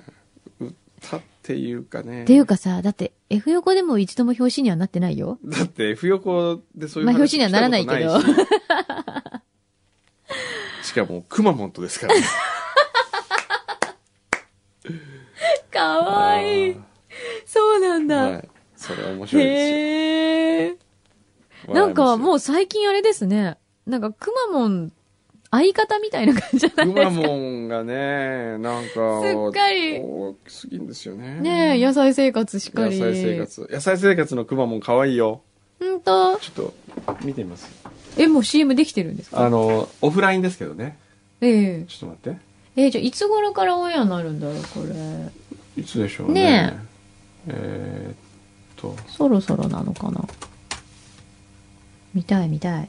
[1.03, 2.23] 歌っていうかね。
[2.23, 5.39] っていうかさ、だって F 横でも一度も表紙にはなってないよ。
[5.45, 8.19] だって F 横でそういうまあ話表紙にはならないけど
[10.83, 12.23] しかも、くまモンとですからね。
[15.71, 16.77] かわいい。
[17.49, 18.17] そうなんだ。
[18.31, 18.49] はい。
[18.77, 20.69] それは面白いですへえ。
[20.69, 21.75] よ。
[21.75, 23.57] なんかう、もう最近あれですね。
[23.87, 24.93] なんかくまモン、
[25.51, 28.91] 相方みたいな感じじゃないくまモンがね、なんか、
[29.23, 31.41] すっかり大きすぎんですよね。
[31.41, 33.01] ねえ、野菜生活しっかり。
[33.01, 33.39] 野菜生。
[33.39, 33.69] 活。
[33.73, 35.41] 野菜生活のくまモン可愛いよ。
[35.81, 36.37] ほんと。
[36.39, 36.75] ちょっと、
[37.25, 37.67] 見てみます。
[38.19, 39.45] え、もう CM できてるんですか？
[39.45, 40.99] あの、オフラインですけどね。
[41.41, 42.39] ええちょっと待って。
[42.77, 45.83] えじゃあいつ頃からオンエアになるんだろう、これ。
[45.83, 46.43] いつでしょうね。
[46.43, 46.79] ね
[47.47, 48.17] えーっ
[48.77, 50.25] と、そろそろなのかな？
[52.15, 52.89] 見たい見たい。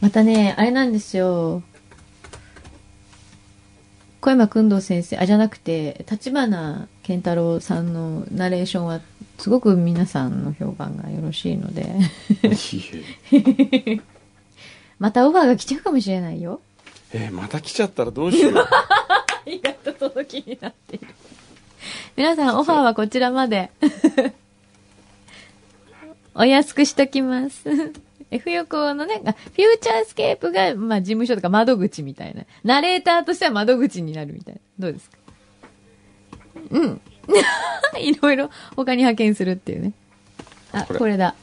[0.00, 1.62] またね、あれなんですよ。
[4.20, 9.00] 小山君堂先生、あ、じゃなくて、立花健太郎さんのナレーションは、
[9.38, 11.94] すごく皆さんの評判がよろしいので、
[14.98, 16.60] またオファーが来ちゃうかもしれないよ。
[17.12, 18.54] えーまた来ちゃったらどうしよう。
[19.50, 21.06] 意外と届きになっている。
[22.16, 23.70] 皆さん、オファーはこちらまで。
[26.34, 27.64] お安くしときます。
[28.30, 32.44] F 横のね、あフューチャースケープが、まあ、事務所とか窓口みたいな。
[32.62, 34.60] ナレーターとしては窓口になるみたいな。
[34.78, 35.16] どうですか？
[36.70, 37.00] うん。
[37.98, 39.92] いろいろ他に派遣するっていうね。
[40.72, 41.34] あ、これこれだ。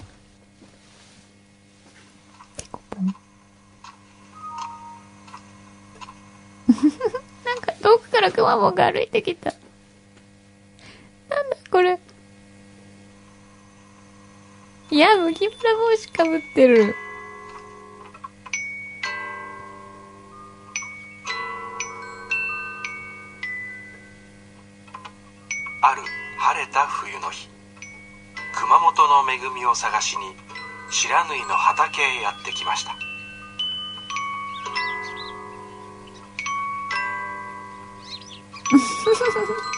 [7.45, 9.53] なんか遠くからクマモンが歩いてきた。
[11.77, 11.99] これ。
[14.89, 16.95] いや、麦わら帽子かぶってる。
[25.83, 26.01] ある
[26.39, 27.47] 晴れた冬の日
[28.55, 30.35] 熊本の恵みを探しに
[30.89, 32.97] 白縫の畑へやってきました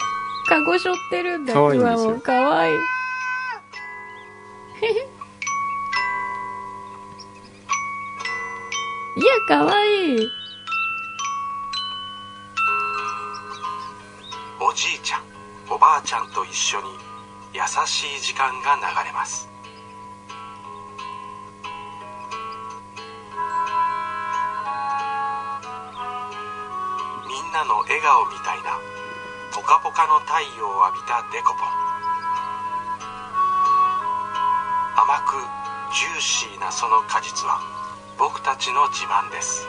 [0.50, 2.10] カゴ背負ってるんだかわいいんですいい。
[9.22, 10.28] いや、かわいい。
[14.58, 15.22] おじいちゃん
[15.72, 16.88] おばあちゃんと一緒に
[17.54, 19.48] 優しい時間が流れます
[27.28, 28.99] みんなの笑顔みたいな
[29.60, 31.68] ポカポカの太陽を浴びたデコポン
[34.96, 35.36] 甘く
[35.94, 37.60] ジューシーなその果実は
[38.18, 39.66] 僕たちの自慢です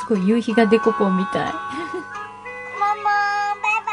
[0.00, 1.52] すごい夕日がデコポンみたい。
[1.52, 1.52] マ
[2.96, 3.92] マバイバ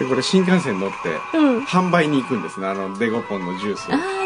[0.00, 0.96] で、これ新幹線乗って、
[1.36, 1.64] うん。
[1.64, 2.66] 販売に行くんですね。
[2.66, 4.17] あの、デゴポンのジュースを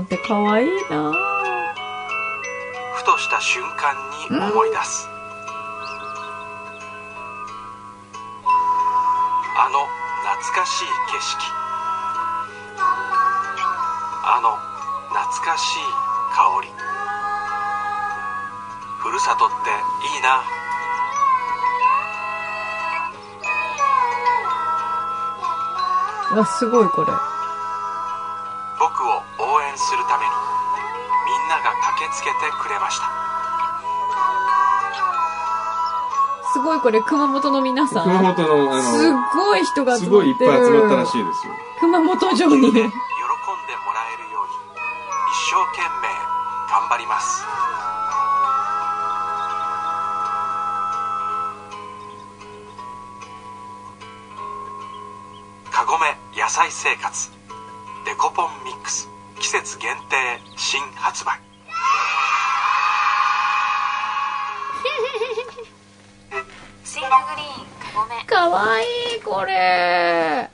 [0.00, 1.12] って可愛いな。
[2.94, 3.94] ふとした瞬間
[4.30, 5.08] に思い出す、
[9.58, 9.86] あの
[10.40, 11.60] 懐かしい景色。
[14.22, 14.56] あの
[15.08, 15.78] 懐かしい
[16.32, 16.68] 香り。
[18.98, 19.70] ふるさとって
[20.06, 20.42] いいな。
[26.32, 27.12] うわ、すごいこれ。
[32.20, 33.08] つけてくれました。
[36.52, 38.04] すごいこれ熊本の皆さん。
[38.04, 41.46] 熊本のあのすごい人が集すまごいいっぱい集まったらしいです。
[41.46, 42.60] よ熊本城に。
[42.60, 42.92] 喜んでもらえ
[44.20, 44.52] るように
[45.30, 46.12] 一生懸命
[46.68, 47.42] 頑張ります。
[55.72, 57.30] カゴメ野菜生活。
[58.04, 59.08] デコポンミックス。
[59.38, 60.16] 季節限定
[60.56, 61.39] 新発売。
[69.40, 70.50] これ。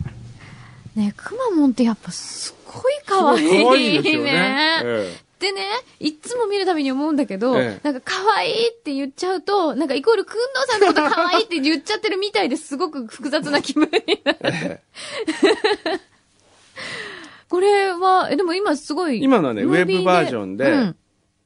[0.94, 3.48] ねくまモンってやっぱすごいかわいい。
[3.48, 4.32] すごい可愛いですよね。
[4.32, 5.66] ねえでね、
[6.00, 13.90] いっつも見るたびに思うんだけど、ええなんか可愛いって言っちゃうと、なんかイコールくんどうさんのこと可愛いって言っちゃってるみたいですごく複雑な気分に
[14.24, 14.38] なる。
[14.42, 14.80] え
[17.50, 19.22] これは、え、でも今すごい。
[19.22, 20.96] 今のはねウェブバージョンでうん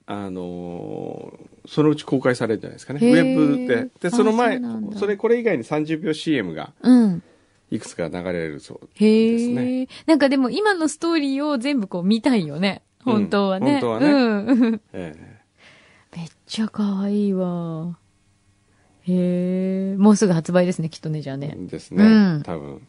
[0.07, 3.01] あのーそのうち公開されるんじゃないですかね。
[3.01, 3.89] ウェブで。
[4.01, 4.61] で、そのあ前
[4.99, 7.23] それ、これ以外に30秒 CM がうん。
[7.71, 9.89] いくつか流れるそうへですえ、ね。
[10.07, 12.83] なんかでも今のストーリーを全部こう見たいよね。
[13.05, 13.75] 本当はね。
[13.75, 14.81] うん本当はねうん。
[14.93, 15.41] え
[16.17, 17.97] めっちゃ可愛いわ。
[19.03, 21.55] へえ、もうすぐ発売ですね、きっとね、じゃあえね。
[21.59, 22.05] ですね。
[22.05, 22.87] うん多分。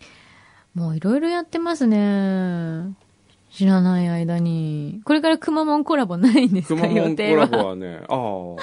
[0.73, 2.95] もういろいろやってますね。
[3.51, 5.01] 知らない間に。
[5.03, 7.45] これからくまモンコラボないんですか予定は。
[7.45, 8.55] ンコラボはね、ああ。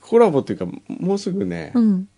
[0.00, 2.08] コラボっていうか、もうすぐね、うん。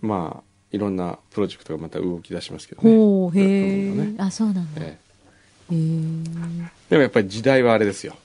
[0.00, 2.90] まあ、いろんなプロジェクトがまた動き出しますけどね。
[2.96, 4.82] ほう、へくえ、ねあ、そうなんだ。
[4.82, 4.98] へえ
[5.70, 5.74] え。
[5.74, 5.76] え
[6.90, 8.16] でもやっぱり時代はあれですよ。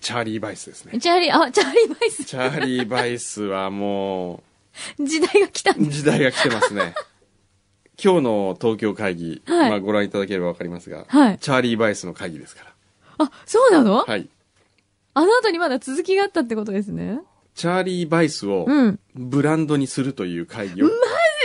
[0.00, 0.98] チャーリー・バイスですね。
[1.00, 2.24] チャーリー、あ、チャーリーバイス。
[2.24, 4.42] チャーリー・バイスはも
[5.00, 5.74] 時代が来た。
[5.74, 6.94] 時代が来てますね。
[8.02, 12.64] 今日の東京会議、はいまあご覧いただければわかりますが、はいチャーリー・バイスの会議ですか
[13.18, 14.04] あ、そうなの？
[14.06, 14.12] ら。
[14.12, 14.28] はい。
[15.14, 17.20] あの後にまだ続きがあったってことですね。
[17.54, 18.98] チャーリー・バイスをうん。
[19.14, 20.86] ブランドにするという会議を、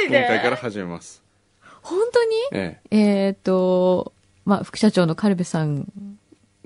[0.10, 1.22] 今回から始めます。
[1.82, 2.24] 本当
[2.58, 2.62] に？
[2.62, 4.13] ええーっと、
[4.45, 5.86] まあ、副社長のカルベさん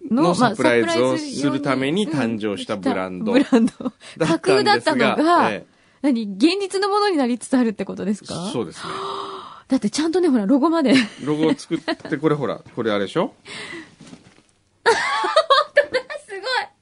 [0.09, 3.73] え、の、のまあサプライズをするために誕生したブランドうんブランド。
[4.17, 5.65] だ架空だったのが、え
[6.01, 8.49] 何現実のものになりつつあるってことですえか？
[8.51, 8.93] そうですね。
[9.69, 10.93] だってちゃんとね、ほら、ロゴまで。
[11.23, 13.33] ロゴを作って、これほら、これあれでしょ？
[14.85, 14.91] す
[16.29, 16.72] ごい工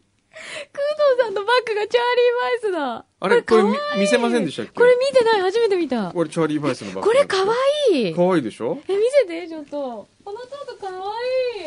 [0.74, 1.98] 藤さんのバッグがチャーリー・
[2.42, 3.06] バイスだ。
[3.20, 3.64] あれこれ
[4.00, 4.72] 見せませんでしたっけ？
[4.72, 6.12] これ見てない、初めて見た。
[6.12, 7.10] これチャーリー・バイスのバッグ。
[7.10, 7.54] これかわ
[7.94, 8.16] いい。
[8.16, 8.80] かわいいでしょ？
[8.88, 10.08] え、見せて、ちょっと。
[10.24, 11.12] このトートかわ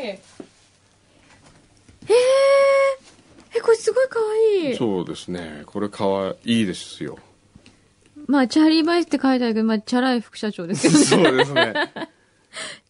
[0.03, 0.07] いい。
[0.07, 0.19] えー。
[3.57, 4.77] え、これすごいかわいい。
[4.77, 5.63] そうですね。
[5.67, 7.19] これかわいいですよ。
[8.27, 10.99] まあ、チャーリー・バイスって書いてあるけど、まあ、チャラい副社長ですよね。
[11.05, 11.75] そうですね。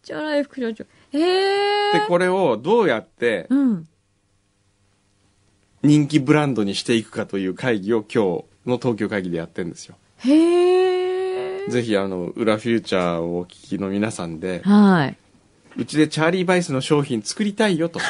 [0.03, 0.85] チャラい副社長。
[1.13, 1.93] えー。
[1.99, 3.87] で、これをどうやってうん。
[5.85, 9.95] 人気ブランドにしていくかという会議を今日の東京会議でやってるんですよ。
[10.19, 11.69] へー。
[11.69, 15.17] ぜひあの、裏フューチャーをお聞きの皆さんで、はい。
[15.77, 17.99] うちでチャーリー・バイスの商品作りたいよと。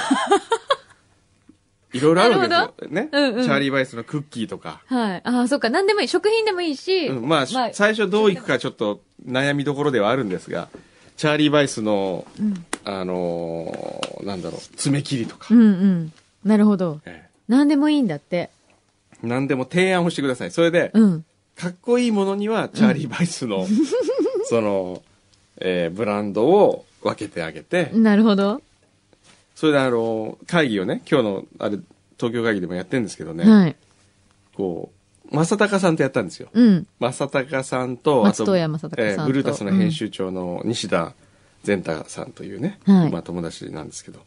[1.94, 2.74] いろいろあるわけですよ。
[2.92, 4.82] ね、うんうんチャーリー・バイスのクッキーとか。
[4.88, 5.22] はい。
[5.24, 5.70] ああ、そっか。
[5.70, 6.08] 何でもいい。
[6.08, 7.08] 食品でもいいし。
[7.08, 10.68] うんまあ、まあ最初どういくかちょっと悩みどころではあるんですが、
[11.16, 12.66] チャーリー・バイスの、うん。
[12.84, 16.14] あのーなんだろう、爪切りとかう、んうん。
[16.44, 17.00] なるほど。
[17.06, 18.50] え何でもいいんだって。
[19.24, 20.52] え何でも提案をしてください。
[20.52, 21.26] それで、うん。
[21.56, 23.66] かっこいいものには、チャーリー・バイスの、
[24.46, 25.02] その、
[25.58, 28.62] えーブランドを分けてあげて、なるほど。
[29.56, 31.78] それであの、会議をね、今日の、あれ、
[32.18, 33.76] 東京会議でもやってるんですけどね、はい。
[34.54, 34.92] こ
[35.32, 36.50] う、正隆さんとやったんですよ。
[36.52, 36.88] うん。
[37.00, 41.14] 正隆さんと、松任谷正隆さんとえーブルータスの編集長の西田
[41.64, 44.20] 善太さんというね、はいまあ友達なんですけど、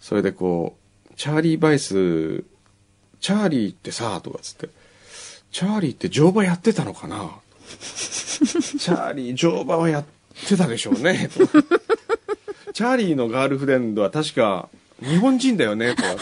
[0.00, 0.87] それでこう、
[1.18, 2.44] チャーリー・バイス、
[3.20, 4.68] チャーリーってさ、とかつって、
[5.50, 7.32] チャーリーって乗馬やってたのかな？
[7.68, 10.04] チャーリー乗馬はやっ
[10.48, 11.64] てたでしょうね、と か
[12.72, 14.68] チャーリーのガールフレンドは確か
[15.02, 16.16] 日本人だよね、とか。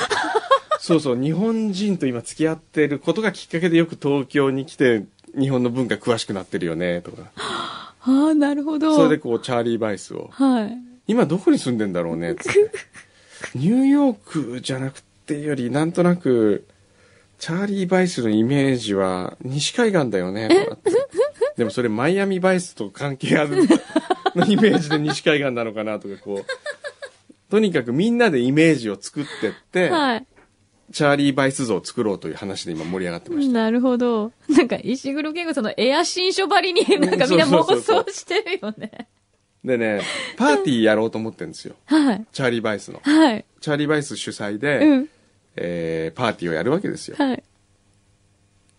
[0.81, 5.05] そうそう、日本人と今付き合ってることがきっかけでよく東京に来て、
[5.39, 7.25] 日本の文化詳しくなってるよね、とか。
[7.37, 8.97] ああ、なるほど。
[8.97, 10.73] それでこう、チャーリー・バイスを、はい。
[11.07, 12.71] 今どこに住んでんだろうね、つって。
[13.55, 14.17] ニューヨー
[14.55, 16.67] クじゃなくてより、なんとなく、
[17.39, 20.49] チャーリー・バイスのイメージは西海岸だよね。
[21.57, 23.67] でもそれマイアミ・バイスと関係ある
[24.35, 27.51] のイメージで西海岸なのかな、とかこう。
[27.51, 30.27] とにかくみんなでイメージを作ってって、はい。
[30.93, 33.53] チャーリー・バイス像を作ろうという話で今盛り上がってました。
[33.53, 34.33] なるほど。
[34.49, 39.09] なんか、石黒健吾さんのエア新書ばりになんかみんな妄想してるよね。
[39.67, 40.01] でね、
[40.37, 41.75] パーティーやろうと思ってるんですよ。
[41.87, 42.25] はい。
[42.33, 43.01] チャーリー・バイスの。
[43.03, 43.45] はい。
[43.61, 45.09] チャーリー・バイス主催で、うん。
[45.57, 47.17] えーパーティーをやるわけですよ。
[47.19, 47.43] はい。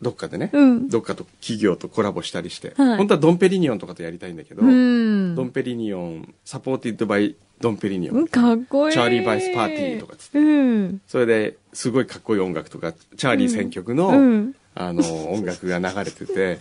[0.02, 5.36] どっかでね、うんどっかと企業とコラボしたりして、はい本当はドンペリニオンとかとやりたいんだけど、うん。
[5.36, 8.94] ドンペリニオン、 supported by ドンペリニオン、うんかっこいい。
[8.94, 11.02] チャーリーバイスパーティーとかつってうん。
[11.08, 14.56] それですごいかっこいい音楽とか、チャーリー選曲の、うん。
[14.80, 16.60] あの、音楽が流れてて。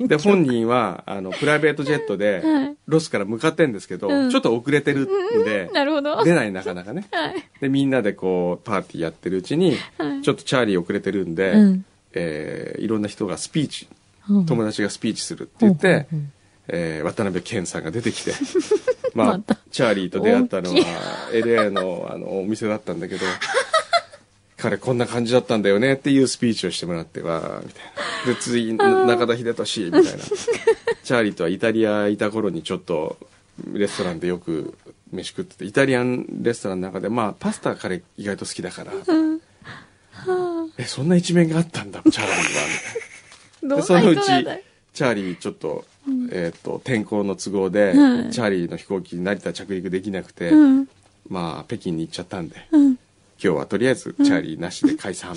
[0.06, 4.30] で、本人は、あの、プライベートジェットではい、ロスから向かってんですけど、うん。
[4.30, 5.08] ちょっと遅れてる
[5.40, 6.24] んで、なるほど。
[6.24, 7.06] 出ないなかなかね。
[7.12, 7.44] はい。
[7.60, 10.22] で、みんなでこう、パーティーやってるうちに、はい。
[10.22, 11.84] ちょっとチャーリー遅れてるんで、うん。
[12.14, 13.86] えーいろんな人がスピーチ、
[14.28, 14.46] うん。
[14.46, 16.32] 友達がスピーチするって言って、うんうんうん。
[16.68, 18.32] えー渡辺謙さんが出てきて、
[19.14, 19.56] まあ、また。
[19.70, 20.76] チャーリーと出会ったのは
[21.32, 23.24] LA のあのお店だったんだけど、
[24.58, 27.82] 彼こんな感じだったんだよねっていうスピーチをしてもらって、わー、みたい
[28.26, 28.34] な。
[28.34, 30.10] で、次、 中田秀俊、みたいな。
[30.10, 33.18] チャーリーとはイタリアいた頃にちょっと
[33.72, 34.74] レストランでよく
[35.12, 38.92] 飯食ってて、イタリアンレストランの中で、まあ、パスタ彼意外と好きだから、
[40.76, 42.64] え、そんな一面があったんだ、チャーリーは、みたい
[43.62, 43.68] な。
[43.68, 44.22] どんなでそのうち
[44.94, 45.84] チャーリーちょっと,、
[46.32, 50.88] えー、と天候の都合で、はいチャーリーの飛行機成田着陸できなくて、うん。
[51.28, 52.97] まあ北京に行っちゃったんで、うん。
[53.42, 55.36] 今日はとりあえずチャーリーなしで解散っ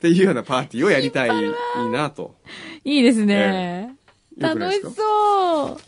[0.00, 1.48] ていうようなパーティーをやりたいい
[1.86, 2.36] いなと
[2.84, 3.96] いいですね。
[4.38, 4.90] 楽しよくないですか？
[4.96, 5.80] そう。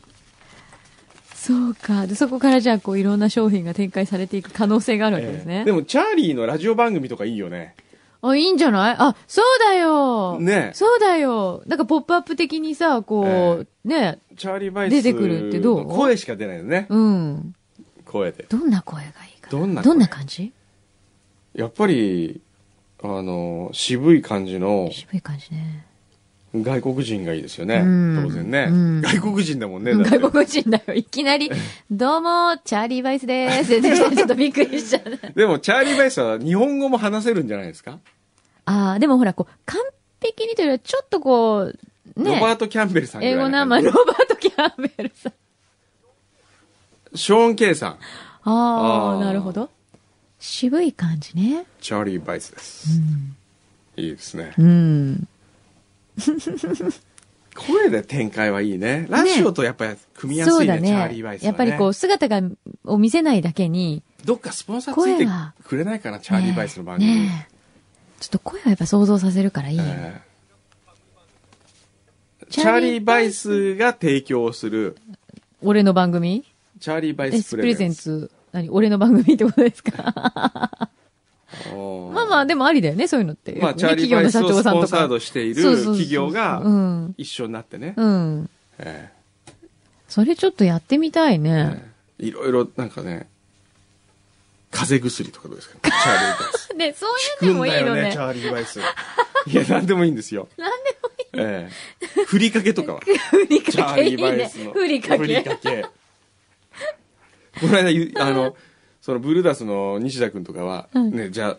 [1.34, 2.06] そうか。
[2.06, 5.58] で、そこからじゃあ、こう、いろんな商品が展開されていく可能性があるわけですね。
[5.58, 7.74] ええでもチャーリーのラジオ番組とかいいよね
[8.20, 8.96] あ、いいんじゃない？
[8.98, 10.38] あ、そうだよ。
[10.38, 11.62] ねそうだよ。
[11.66, 14.18] なんか、ポップアップ的にさ、こう、ね。
[14.36, 15.78] チャーリー・バイス出てくるってどう？
[15.80, 17.54] の声しか出ないよね、うん。
[18.04, 19.31] 声でどんな声がいい？
[19.52, 19.84] どんな声？
[19.84, 20.52] どんな感じ？
[21.54, 22.40] やっぱり
[23.02, 25.86] あの渋い感じの渋い感じね。
[26.54, 27.76] 外国人がいいですよね。
[27.76, 29.94] うん当然ね、うん外国人だもんね。
[29.94, 30.94] 外国人だよ。
[30.94, 31.50] いきなり、
[31.90, 33.80] どうも、チャーリー・バイスでーす。
[33.80, 35.32] ちょっとびっくりしちゃう。
[35.34, 38.00] でも、チャーリー・バイスは日本語も話せるんじゃないですか、
[38.66, 39.80] ああ、でもほら、こう、完
[40.20, 41.72] 璧にというよりは、ちょっとこ
[42.16, 42.34] う、ね。
[42.34, 45.32] ロバート・キャンベルさん英語な、なまあ、感じロバート・キャンベルさん。
[47.14, 47.98] ショーン・ケイさん。
[48.44, 49.70] ああなるほど。
[50.38, 51.66] 渋い感じね。
[51.80, 53.00] チャーリー・バイスです。
[53.96, 54.52] いいですね。
[54.58, 55.28] うん。
[57.54, 59.06] 声で展開はいいね。
[59.10, 61.38] ラジオとやっぱり組みやすいね、そうだチャーリー・ねバイ。
[61.38, 61.46] スは、ね。
[61.46, 62.40] やっぱりこう、姿が、
[62.84, 65.26] を見せないだけに、どっかスポンサーついて
[65.64, 67.08] くれないかな、チャーリー・バイスの番組。
[67.14, 67.52] ねえ
[68.20, 69.84] ちょっと声はやっぱ想像させるからいいよ。
[69.86, 70.32] えー
[72.50, 74.96] チャーリー・バイスが提供する、
[75.62, 76.44] 俺の番組？
[76.82, 78.02] チャーリー・バイエスプレゼンツ。
[78.02, 78.30] ツ？
[78.52, 78.68] 何？
[78.70, 80.88] 俺の番組ってことですか？
[82.12, 83.52] まあまあ、でもありだよね、そういうのって。
[83.60, 87.14] まあ、ねチャーリー・バイスをスポンサーとドしている企業がうん。
[87.18, 87.94] 一緒になってね。
[87.96, 88.50] うん。
[88.78, 89.10] え
[90.08, 91.82] それちょっとやってみたいえね。
[92.18, 93.28] ええいろいろなんかね、
[94.70, 95.76] 風邪薬とかどうですか？
[95.82, 96.74] チャーリー・バイス。
[96.76, 98.18] ね、そういうのもいいのねね、チ。
[98.18, 98.80] ャーリー・バイス。
[99.46, 100.48] いや、なんでもいいんですよ。
[100.56, 101.24] なんでもいい。
[101.34, 101.70] え
[102.20, 103.00] えふりかけとかは。
[103.30, 104.72] ふりチャかけいいーリー・バイねスの。。
[104.72, 105.42] ふりかふりけ。
[105.42, 105.84] かけ。
[107.60, 108.56] この間ゆ、あの、
[109.00, 111.56] そのブルーダスの西田君とかは、うんね、じゃ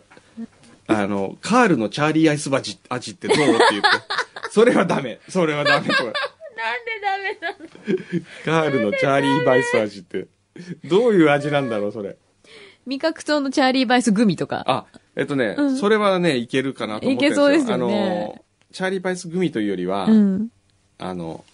[0.88, 3.88] あ、あの、カールのチャーリーアイス味味ってどうって言って、
[4.50, 5.20] それはダメ。
[5.28, 5.88] それはダメ。
[5.88, 6.20] これなんで
[7.02, 8.24] ダメなの？
[8.44, 10.26] カールのチャーリーバイス味って、
[10.84, 12.16] どういう味なんだろう、それ。
[12.86, 14.62] 味覚糖のチャーリー・バイスグミとか。
[14.66, 14.84] あ、
[15.16, 17.48] えっとね、うんそれはね、いけるかなと思ってるんですよ。
[17.48, 20.48] いけそうですよねあの、チャーリーバイスグミというよりは、うん。
[20.98, 21.44] あの、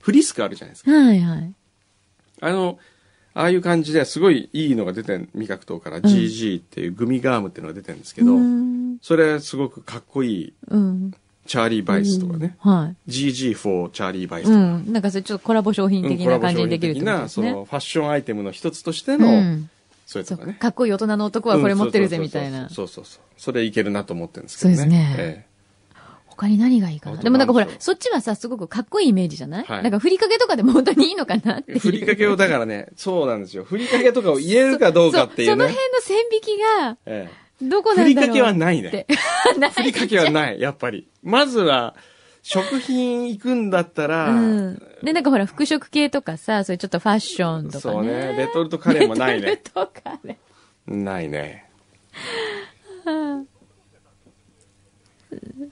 [0.00, 0.90] フリスクあるじゃないですか。
[0.90, 1.54] はいはい。
[2.42, 2.78] あの、
[3.36, 8.98] ああいう感じですごいいいのが出てん、味覚糖から GG っていうグミガームっていうのが出てるんですけど、うん。
[9.02, 11.12] それすごくかっこいいうん。
[11.46, 14.44] チャーリーバイスとかね、は GG for チャーリーバイい。
[14.46, 14.92] スとか、うん。
[14.92, 17.50] なんかそれちょっとコラボ商品的な感じにできるってことな、ですね。
[17.50, 19.68] そのファッションアイテムの一つとしてうの、ん。
[20.06, 20.54] そうとかね。
[20.54, 22.68] かっこいい大人の男はこれ持ってるぜうんみたいな。
[22.70, 24.76] そうそうそうそれいけるなと思ってるんですけどね。
[24.76, 25.46] そうですねえ
[26.36, 27.16] 他に何がいいかな？
[27.22, 29.64] でもなんかほらそっちはさ、すごくかっこいいイメージじゃない？
[29.64, 33.64] はいなんかふりかけとかでも本当にいいのかなってふりかけをだからね、 そうなんですよ。
[33.64, 35.70] ふりかけとかを言えるかどうかっていうそ そのね。
[35.72, 37.28] 辺の線引きが、え
[37.62, 39.06] どこえなんだろうふりかけはないね
[39.74, 41.06] ふりかけはない、やっぱり。
[41.22, 41.94] まずは、
[42.42, 44.82] 食品行くんだったら、うん。
[45.02, 47.94] で、なんかほら、服飾系とかさ、それちょっとファッションとかね。
[47.94, 48.34] そうね。
[48.36, 49.56] レトルトカレーもないレね。
[49.56, 51.64] トルトカレーないね。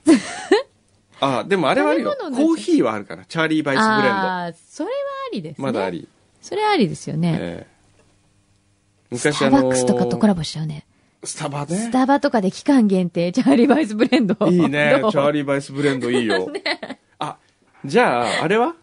[1.20, 2.16] あ、でもあれはあるよ。
[2.18, 3.24] コーヒーはあるから。
[3.24, 4.08] チャーリーバイスブレンド。
[4.08, 4.92] ああ、それは
[5.30, 5.64] ありですね。
[5.64, 5.90] まだあ。
[5.90, 6.08] り。
[6.40, 7.38] それはありですよね。
[7.40, 10.84] ええスタ昔あのーバックスとかとコラボしちゃうね。
[11.22, 11.76] スタバね。
[11.76, 14.34] スタバとかで期間限定、チャーリーバイスブレンド。
[14.48, 14.96] いいね。
[15.10, 16.50] チャーリーバイスブレンドいいよ。
[17.20, 17.36] あ、
[17.84, 18.74] じゃあ、あれは？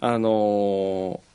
[0.00, 1.34] あのー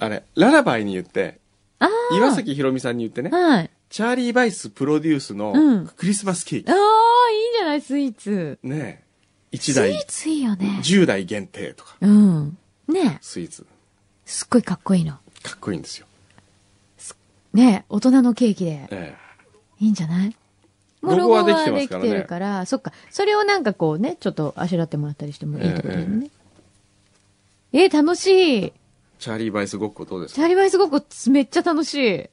[0.00, 1.38] あれ、ララバイに言って、
[1.80, 2.16] ああ。
[2.16, 3.70] 岩崎宏美さんに言ってね、はい。
[3.90, 6.70] チャーリーバイスプロデュースのうんクリスマスケーキ。
[6.70, 6.82] ああ、いい
[7.58, 8.58] じゃない、スイーツ。
[8.62, 9.02] ね
[9.52, 10.80] 1スイ台ー、ツいいよね。
[10.82, 12.58] 10台限定とか、うん。
[12.86, 13.66] ねスイーツ。
[14.26, 15.12] すっごいかっこいいの。
[15.42, 16.06] かっこいいんですよ。
[17.54, 18.86] ね大人のケーキで。
[18.90, 19.14] え
[19.80, 20.36] いいんじゃない？
[21.00, 22.92] もうロロゴゴはできてますからねるから、そっか。
[23.10, 26.28] それをなんかこうね、ちょっとあしらってもらったりしてもいいってことだよね。
[27.72, 28.26] えー楽し
[28.66, 28.72] い。
[29.18, 30.36] チャーリー・バイスごっこどうですか？
[30.36, 32.30] チャーリーバイスごっこめっちゃ楽しい。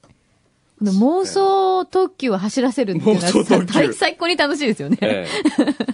[0.77, 4.97] この妄想特急を走らせるっていうのは最最高に楽しいですよね。
[5.01, 5.27] え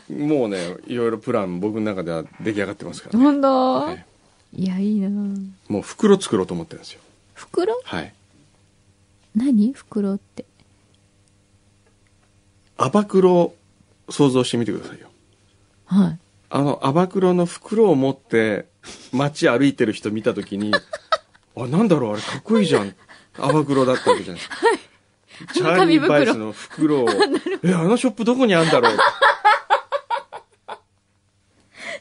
[0.10, 3.24] えもうね、いろいろプラン僕の中では出来上がってますから、ね。
[3.24, 4.06] ほんと、え
[4.54, 5.10] いや、いいな
[5.68, 7.02] もう袋作ろうと思ってるんですよ。
[7.34, 7.80] 袋？
[7.84, 8.14] はい。
[9.36, 9.72] 何？
[9.74, 10.46] 袋って。
[12.78, 13.56] アバクロを
[14.10, 15.10] 想像してみてくださいよ。
[15.86, 16.20] はい。
[16.50, 18.66] あの、アバクロの袋を持って
[19.14, 20.74] 街歩いてる人見たときに、
[21.56, 22.96] あ、なんだろう、あれかっこいいじゃん。
[23.44, 24.56] アバクロだったわけじゃないですか。
[25.54, 27.10] チャーリー・バイスの袋を、
[27.64, 28.98] え、あのショップどこにあるんだろう。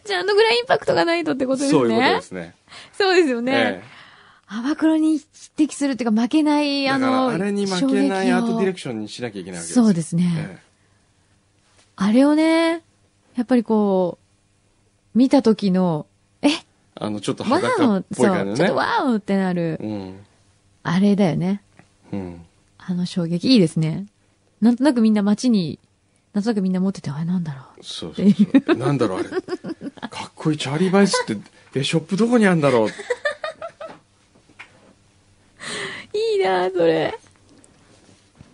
[0.04, 1.78] じゃあ、あのぐらいインパクトがないとってことですね。
[1.78, 2.54] そういうことですね。
[2.92, 3.82] そうですよね。
[3.84, 4.00] え
[4.52, 6.90] アバクロに匹敵するっていうか負けない、え。
[6.90, 10.32] あの、あれに負けないアートディレククションにしなきゃいけないわけですそうですね。
[10.36, 10.58] え
[11.94, 12.82] あれをね、
[13.36, 14.18] やっぱりこ
[15.14, 16.06] う、見た時の、
[16.42, 16.52] え、え
[16.94, 18.56] あの、ちょっとワ裸っオそう、ぽい感じのね。
[18.56, 20.26] ちょっとワオってなる、うん。
[20.82, 21.62] あれだよね。
[22.12, 22.44] うん。
[22.78, 23.52] あの衝撃。
[23.52, 24.06] いいですね。
[24.60, 25.78] なんとなくみんな街に、
[26.32, 27.84] なんとなくみんな持ってて、あれなんだろう。
[27.84, 28.76] そうそうそう。
[28.76, 29.28] なんだろう、あれ。
[29.28, 29.36] か
[30.28, 31.36] っこいい、チャーリー・バイスって、
[31.80, 32.88] え、ショップどこにあるんだろう。
[36.16, 37.18] いいなそれ。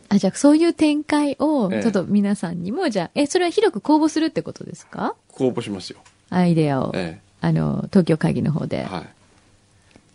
[0.09, 5.15] あ、じゃあそういう展開を、ええちょっと皆さんにも、じゃあ、え、それは広く公募するってことですか？
[5.33, 5.99] 公募しますよ。
[6.31, 8.83] アイデアを、えあの、東京会議の方で。
[8.83, 8.85] え。
[8.85, 9.09] はい。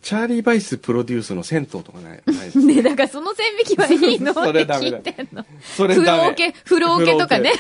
[0.01, 2.21] チャーリー・バイスプロデュースの銭湯とかない？
[2.25, 4.33] ないですね、だからその線引きはいいの？
[4.33, 5.45] それダメだって聞いてんの？
[5.61, 6.23] それ風ダメ。
[6.23, 7.51] 呂桶、風呂桶とかね。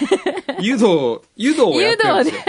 [0.59, 2.41] 湯道、湯道をやってるんですよ。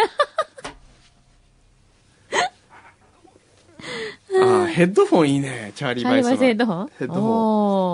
[4.45, 6.91] ああ、ヘッドフォンいいね、チャーリー・バイスヘッドホン？
[6.99, 7.23] ヘッドホン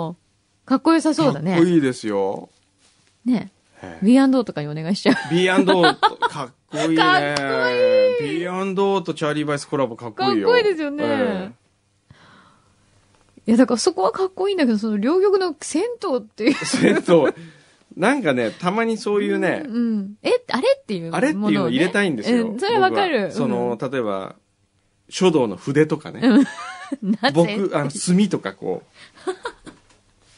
[0.09, 1.53] おーかっこよさそうだね。
[1.55, 2.49] かっこいいですよ。
[3.25, 3.51] ね。
[3.81, 5.15] ええ B&O とかにお願いしちゃう。
[5.31, 5.81] B&O と
[6.29, 6.95] かっこいいね。
[6.97, 10.47] かっこいい B&O とチャーリー・バイスコラボかっこいいよ。
[10.49, 11.51] かっこいいですよねえ
[13.47, 16.51] いや、だからそこはかっこいいんだけど、その両極の銭湯っていう。
[16.51, 17.33] え銭湯。
[17.97, 20.13] なんかね、たまにそういうね、うん。
[20.23, 22.47] え、あれっていうものをね、あれっていうのを入れたいんですよ。
[22.49, 23.23] うん、それはわか僕る。
[23.25, 24.35] はその、例えば、
[25.09, 26.21] 書道の筆とかね。
[27.33, 28.83] 僕、あの、 墨とかこ
[29.27, 29.31] う、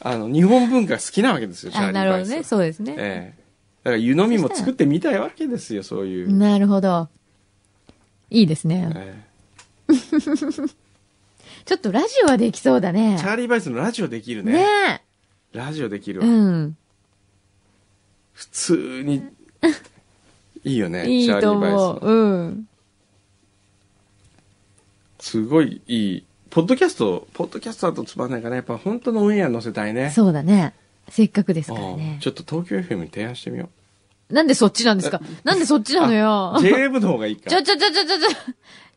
[0.00, 1.72] あの、日本文化好きなわけですよ。
[1.92, 2.42] なるほどね。
[2.42, 2.94] そうですね。
[2.98, 3.42] ええ
[3.82, 6.32] だから湯飲みも作ってみたいわけですよ、そういう。
[6.32, 7.08] なるほど。
[8.30, 8.92] いいですね。
[8.94, 9.24] え
[11.64, 13.18] ちょっとラジオはできそうだねえ。
[13.18, 14.52] チャーリー・バイスのラジオできるね。
[14.52, 15.02] ね
[15.52, 16.26] ラジオできるえ。
[16.26, 16.32] わ。
[16.32, 16.76] うん。
[18.32, 19.22] 普通に、
[20.64, 22.00] いいよね、いいとチャーリー・バイス思う。
[22.00, 22.00] の。
[22.00, 22.68] うん。
[25.20, 26.24] すごいいい。
[26.50, 28.56] ポッドキャスト、ポッドキャストだとつまんないかな。
[28.56, 30.10] やっぱ本当のオンエア載せたいね。
[30.10, 30.74] そうだね。
[31.08, 32.28] せっかくですからうんねち。
[32.28, 33.68] ょっと東京 FM に提案してみよ
[34.30, 35.20] なんでそっちなんですか？
[35.44, 36.60] なんでそっちなのよう。。
[36.60, 37.50] JM の方がいいか。
[37.50, 38.28] ちょちょちょちょちょちょ。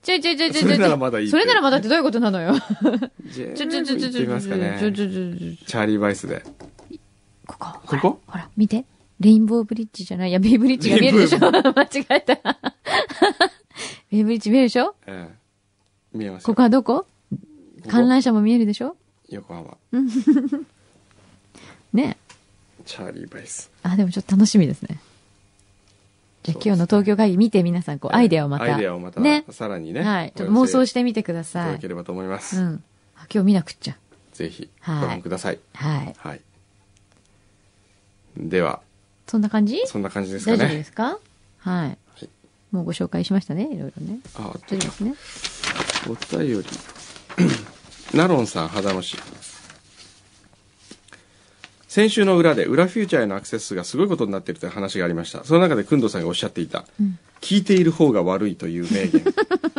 [0.05, 0.69] ちょいちょいちょいちょいちょい。
[0.69, 2.53] それならまだいいそれならまだってどういうことなのよ。
[3.33, 4.77] ちょちょちょちょちょちょちょね。
[4.79, 6.43] ちょちょチャーリー・バイスで。
[7.47, 7.67] ここ。
[7.85, 8.21] ここ？
[8.27, 8.85] ほら、見て。
[9.19, 10.29] レインボーブリッジじゃない。
[10.29, 11.49] いや、ベイブリッジが見えるでしょ間
[11.83, 12.35] 違えた。
[14.11, 14.95] ベイブリッジ見えるでしょ？
[15.07, 15.35] ええ
[16.17, 17.05] 見えますよここはどこ？
[17.87, 18.95] 観覧車も見えるでしょ？
[19.29, 19.77] 横浜。
[21.93, 22.17] ね
[22.85, 23.71] チャーリー・バイス。
[23.83, 24.99] あ、でもちょっと楽しみですね。
[26.45, 28.65] じゃあ今日の東京会議見て皆さん、こう、アイデアをまた。
[28.65, 29.45] アイデアをまた、ね。
[29.49, 30.03] さらにね。
[30.03, 30.33] はい。
[30.35, 31.71] ちょっと妄想してみてくだいたさい。
[31.73, 32.59] だければと思います。
[32.61, 32.83] うん。
[33.17, 33.97] あ今日見なくっちゃ。
[34.31, 35.59] ぜひ、はいご覧ください。
[35.73, 36.15] はい。
[36.17, 36.41] はい。
[38.37, 38.81] では、
[39.25, 39.81] そんな感じ？
[39.87, 40.83] そんな感じですか大丈夫でね。
[40.83, 41.17] すか？
[41.57, 41.97] はい。
[42.71, 44.19] もうご紹介しましたね、いろいろね。
[44.35, 45.15] あ、大丈夫ですね。
[46.07, 46.65] お便り。
[48.13, 49.17] ナロンさん、肌のし。
[51.95, 55.45] 先週の裏で、裏フューチャーへのアクセス数がすごいことになっているという話がありました。
[55.45, 56.83] その中で、くんどさんがおっしゃっていた、
[57.39, 59.23] 聞いている方が悪いという名言。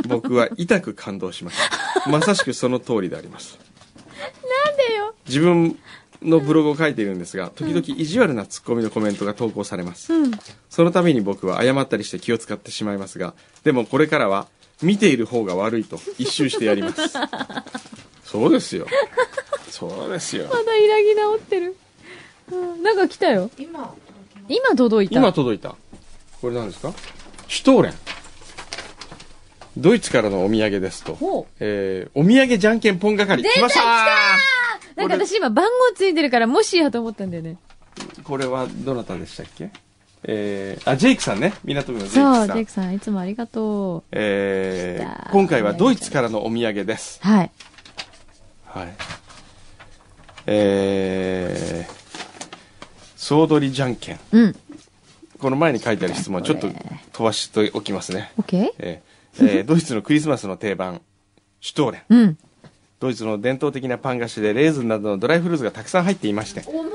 [0.09, 1.59] 僕は痛く感動しまし
[2.03, 2.09] た。
[2.09, 3.59] まさしくその通りであります。
[4.65, 5.15] なんでよ。
[5.29, 5.79] 自分
[6.23, 10.15] のブログを書いているんですが、時々意地悪なツッコミのコメントが投稿されます。
[10.15, 10.31] うん。
[10.71, 14.47] その度に僕は謝ったりして気を使ってしまいますが、でもこれからは
[14.81, 17.03] 見ている方が悪いと一周してやります。
[18.25, 18.87] そうですよ。
[19.69, 20.49] そうですよ。
[20.51, 21.77] まだイラぎ直ってる。
[22.53, 23.51] うん、なんか来たよ。
[23.59, 23.95] 今
[24.49, 25.19] 今届いた。
[25.19, 25.75] 今届いた。
[26.41, 26.93] これ何ですか？
[27.49, 27.95] シュトーレン。
[29.77, 31.15] ドイツからのお土産ですと。
[31.15, 33.43] ほえー、お土産じゃんけんぽん係。
[33.43, 33.85] 来ましたう。
[34.97, 37.59] なんか私今番号ついてるからもしやと思ったんだよね。
[38.25, 39.71] これはどなたでしたっけ？
[40.29, 41.53] えー、あ、ジェイクさんね。
[41.63, 42.67] 港区のジェイクそう、さんジェイ。
[42.67, 47.21] クさんいつもありがとえー、今回はドイツからのお土産です。
[47.23, 47.29] う。
[47.29, 47.51] はい。
[48.65, 48.89] はい。
[50.47, 52.06] えー、
[53.27, 54.21] 総取りじゃんけん。
[54.31, 54.55] うん。
[55.41, 58.31] この前に書いてある質問、ちょっと飛ばしておきますね。
[58.39, 58.69] OK?
[58.79, 61.01] えーえードイツのクリスマスの定番、
[61.61, 62.03] シュトーレン。
[62.09, 62.39] うん。
[63.01, 66.87] ドイツの伝統的なパン菓子でレーズンなどのドライフルーツがたくさん入っていまして、重い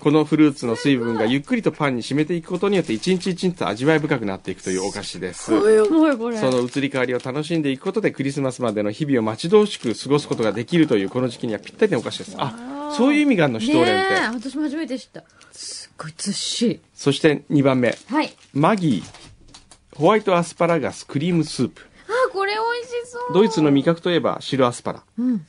[0.00, 5.44] このフルーツの水分がゆっくりとパンに染めていくことによって一日一日と味わい深くなっていくというお菓子です。
[5.44, 6.36] すごい重い、これ。
[6.36, 12.34] その移り変わりを楽しんでいくことでクリスマスまでの日々を待ち遠しく過ごすことができるというこの時期にはぴったりなお菓子です。
[12.38, 14.14] あ、そういう意味があるの、シュトーレンって。
[14.14, 15.24] ねえ私も初めて知った。
[15.52, 16.80] すっごいずっしり。
[16.94, 18.34] そして2番目、はい。
[18.52, 21.82] マギー、ホワイトアスパラガスクリームスープ。
[22.08, 23.34] あ、これ美味しそう。
[23.34, 25.02] ドイツの味覚といえば白アスパラ。
[25.18, 25.46] うん。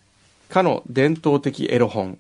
[0.49, 2.17] かの伝統的エロ本。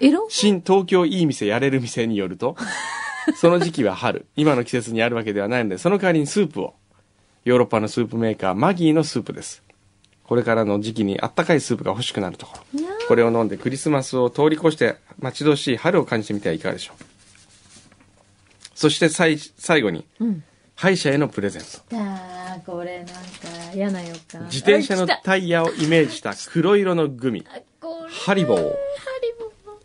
[0.00, 2.56] エロ新東京いい店やれる店によると、
[3.36, 4.26] その時期は春。
[4.36, 6.74] 今の季節にあるわけではないので、その代わりにスープを。
[7.44, 9.62] ヨーロッパのスープメーカー、マギーのスープです。
[10.24, 12.80] これからの時期にあったかいスープが欲しくなるところ。
[13.08, 17.04] これを飲んでクリスマスを通り越して待ち遠しい春を感じてみてはいかがでしょう。
[18.74, 20.42] そして最最後に、うん。
[20.76, 21.96] 歯医者へのプレゼント。
[21.96, 23.12] あー、これなんか
[23.74, 24.44] 嫌な予感。
[24.46, 27.46] 自転車のタイヤをイメージした黒色のグミ。
[28.26, 28.72] ハリボー。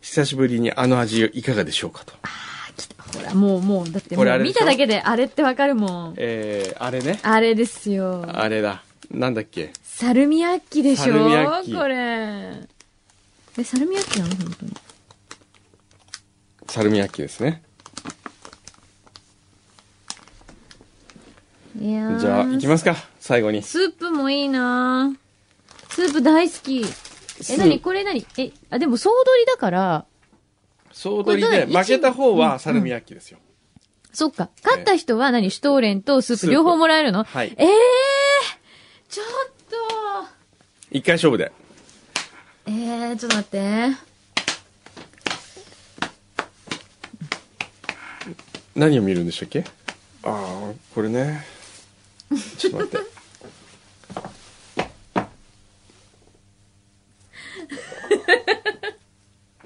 [0.01, 2.13] 久しぶりにあの味いかがでしょうかと。
[3.15, 6.13] ほら、もう、もう、だってもう見ただけであれってわかるもん。
[6.17, 7.19] えー、あれね。
[7.21, 8.25] あれですよ。
[8.27, 8.83] あれだ。
[9.11, 9.71] なんだっけ？
[9.83, 11.03] サルミアッキでしょ？
[11.03, 12.67] サルミアッキこれ。
[13.59, 14.73] え、サルミアッキなの本当に。
[16.67, 17.61] サルミヤッキですね。
[21.77, 22.95] いやーじゃあ、行きますか。
[23.19, 23.61] 最後に。
[23.61, 25.13] スープもいいな
[25.89, 26.81] スープ大好き。
[26.81, 26.85] え、
[27.43, 30.05] スーなにこれなにえ、あ、でも総取りだから、
[30.93, 33.39] 総取りで、負けた方はサルミヤッキですよ。
[34.13, 34.49] そっか。
[34.63, 35.51] 勝った人は何？
[35.51, 37.25] シュトーレンとスープ両方もらえるの？
[37.25, 37.71] はいええー、
[39.09, 39.25] ちょっ
[39.69, 39.75] と。
[40.91, 41.51] 一回勝負で。
[42.71, 43.89] えー、ちょっと待って。
[48.75, 49.61] 何を見るんでしたっけ？
[49.61, 49.63] あ
[50.71, 51.43] あ、これね。
[52.59, 53.07] ちょっと待って。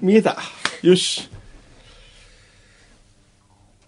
[0.00, 0.38] 見えた。
[0.80, 1.28] よし。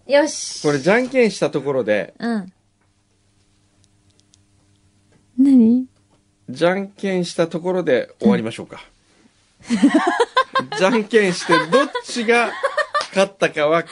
[0.07, 0.63] よし。
[0.63, 2.53] これ、じゃんけんしたところで、うん。
[5.39, 5.87] 何？
[6.51, 8.85] じゃんけんしたところで終わりましょうか。
[10.79, 12.53] じゃんけんして、どっちが
[13.15, 13.87] 勝ったかは、はい。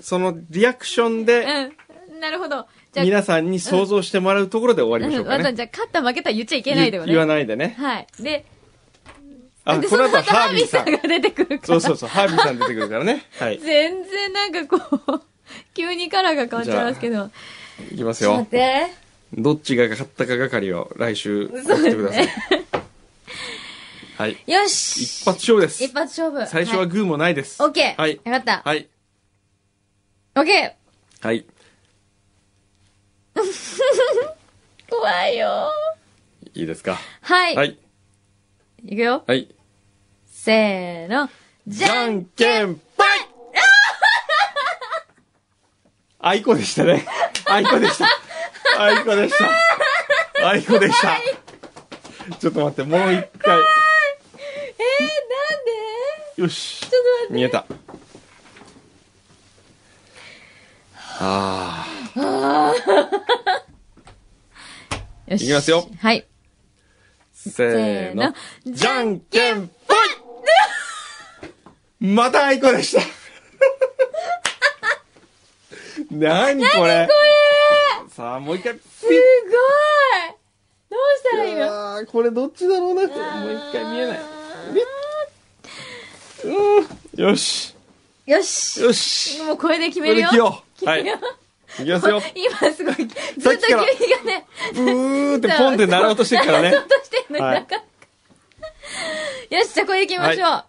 [0.00, 1.40] そのリアクションで、
[2.12, 2.20] うん。
[2.20, 2.66] なるほど。
[2.92, 7.12] じゃあ、皆さんに想像してもらうところで終わりましょう、うんかじゃあ、勝った負けた言っちゃいけないでよね。
[7.12, 7.76] 言わないでね。
[7.78, 8.06] はい。
[8.20, 8.44] で、
[9.64, 10.84] あ、でこの後はそハービーさん。
[10.84, 11.66] が出てくるから。
[11.66, 13.24] そうそうそう、ハービーさん出てくるからね。
[13.38, 13.58] はい。
[13.58, 15.22] 全然なんかこう、
[15.74, 17.30] 急にカラーが変わっちゃいますけど。
[17.92, 18.88] いきますちょっと待よっ。
[18.88, 19.04] て。
[19.36, 22.28] どっちが勝ったか係を来週送ってください。
[24.16, 24.38] はい。
[24.46, 25.92] よし一発勝負です一。
[25.92, 26.46] 発勝負。
[26.46, 27.62] 最初はグーもないです。
[27.62, 28.14] オッケーはい。
[28.14, 28.62] よかった。
[28.64, 28.88] はい。
[30.36, 30.76] オッケ
[31.20, 31.44] はい。
[33.34, 33.40] ー
[34.90, 35.68] 怖いよ
[36.54, 36.98] いいですか？
[37.22, 37.56] はい。。
[37.56, 37.78] はい
[38.84, 38.92] い。
[38.92, 39.24] いくよ。
[39.26, 39.48] はい。
[40.30, 41.28] せーの。
[41.66, 43.06] じじゃんけんぽい
[46.20, 47.04] あいこでしたね。
[47.46, 48.06] あいこでした。
[48.78, 49.50] あいこでした。
[50.48, 51.18] あいこでした。
[52.38, 53.58] ちょっと待って、もう一回。
[55.00, 55.64] えー、なん
[56.36, 56.42] で？
[56.42, 56.80] よし。
[56.80, 57.34] ちょっと待って。
[57.34, 57.64] 見えた。
[61.20, 61.86] あ
[65.26, 65.42] よし。
[65.44, 66.26] いきますよはい。
[67.46, 67.50] ー。
[67.50, 68.34] せーの。
[68.66, 69.98] じゃんけんぽい
[72.14, 73.02] またあいこでした。
[76.14, 77.08] なにこれ？
[78.14, 78.74] さあ、もう一回。
[78.74, 79.16] すごい
[80.90, 81.94] どうしたらいいの？
[81.96, 83.14] あーこれどっちだろうなって。
[83.16, 84.20] もう一回見えない。
[86.44, 87.20] うん。
[87.20, 87.74] よし。
[88.26, 88.80] よし。
[88.82, 89.42] よし。
[89.42, 90.28] もうこれで決こめるよ。
[90.30, 90.86] れで切ろう。
[90.86, 91.02] はい。
[91.80, 92.22] いきますよ。
[92.34, 96.76] 今すごい、ずっとさっきから君がね、ブーってポンって鳴ろうとしてるからね鳴。
[96.78, 97.84] ろうとしてんのにはいなかなか
[99.50, 100.64] よし、じゃあこれで決めましょう。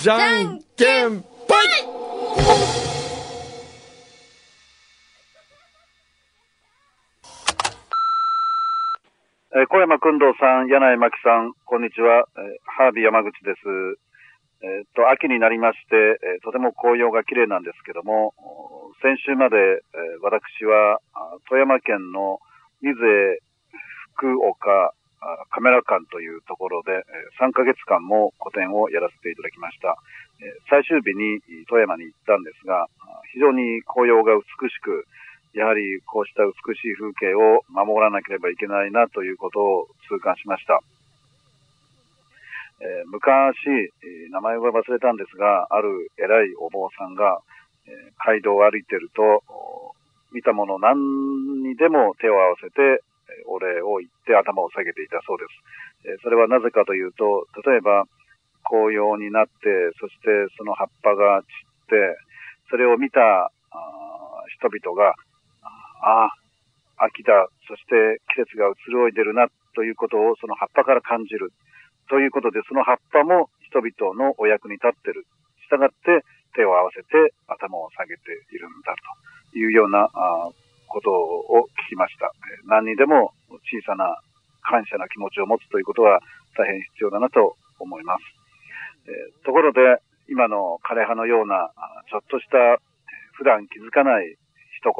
[0.00, 2.01] じゃんけんぽい
[9.62, 12.26] えー小山君堂さん、柳井真紀さん、こんにちは。
[12.34, 13.62] えーハービー山口です。
[14.58, 18.34] えーっと、秋になりまして、えとても紅葉が綺麗なんですけども、
[19.06, 19.78] 先週まで、え
[20.18, 20.98] 私は、
[21.46, 22.42] 富山県の
[22.82, 23.38] 水江
[24.18, 24.94] 福岡
[25.54, 27.06] カメラ館というところで、え
[27.38, 29.94] 3ヶ月間も個展をやらせていただきました。
[30.42, 31.38] え最終日に
[31.70, 32.90] 富山に行ったんですが、
[33.30, 35.06] 非常に紅葉が美しく、
[35.54, 40.80] やはりこうした美しい風景を守らなければいけないなということを痛感しました。
[42.80, 43.92] えー昔、
[44.32, 47.40] 名前は忘れたんですが、ある偉いお坊さんが、
[47.86, 49.42] えー街道を歩いてると、
[50.32, 53.04] 見たもの何にでも手を合わせて、
[53.46, 55.44] お礼を言って頭を下げていたそうで
[56.02, 56.08] す。
[56.10, 58.04] えーそれはなぜかというと、例えば、
[58.64, 59.50] 紅葉になって、
[60.00, 62.18] そしてその葉っぱが散って、
[62.70, 63.52] それを見た
[64.58, 65.14] 人々が、
[66.02, 71.52] ああ、秋だ、そして季節が移ろいでるな、ということをその葉っぱから感じる。
[72.10, 75.24] ということで、その葉っぱも人々のお役に立ってる。
[75.64, 76.20] したがって
[76.54, 78.22] 手を合わせて頭を下げて
[78.52, 78.92] いるんだ
[79.52, 80.10] というような
[80.88, 82.30] ことを聞きました。
[82.68, 84.20] 何にでも小さな
[84.60, 86.20] 感謝の気持ちを持つということは
[86.58, 88.22] 大変必要だなと思います。
[89.08, 89.80] えーところで、
[90.28, 91.72] 今の枯葉のような、
[92.10, 92.78] ちょっとした
[93.32, 94.36] 普段気づかない
[94.78, 94.94] 一言、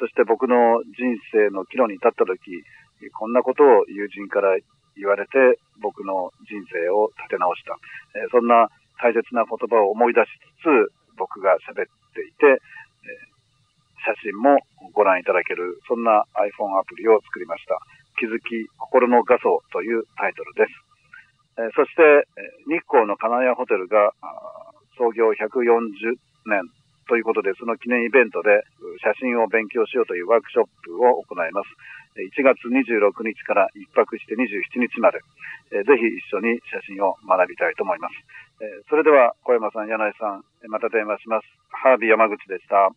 [0.00, 2.64] そして僕の人生の岐路に立った時、
[3.12, 4.56] こんなことを友人から
[4.96, 7.76] 言われて僕の人生を立て直した。
[8.16, 10.32] えそんな大切な言葉を思い出し
[10.64, 12.60] つつ僕が喋っていて、え
[14.08, 14.56] 写真も
[14.96, 17.76] ご覧いただける、そんな iPhone アプリを作りました。
[18.16, 20.72] 気づき心の画素というタイトルです。
[21.60, 22.24] えそして、
[22.64, 24.12] 日光の金谷ホテルが
[24.96, 26.16] 創業140
[26.48, 26.64] 年
[27.10, 28.62] ということで、その記念イベントで
[29.02, 31.66] 写真を勉強しようというワークショップを行います。
[32.14, 35.18] え1月26日から1泊して27日まで、
[35.74, 38.14] えーぜひ一緒に写真を学びたいと思います。
[38.62, 41.46] えそれでは小山さん、柳井さん、えまた電話します。
[41.70, 42.94] ハービー山口でした。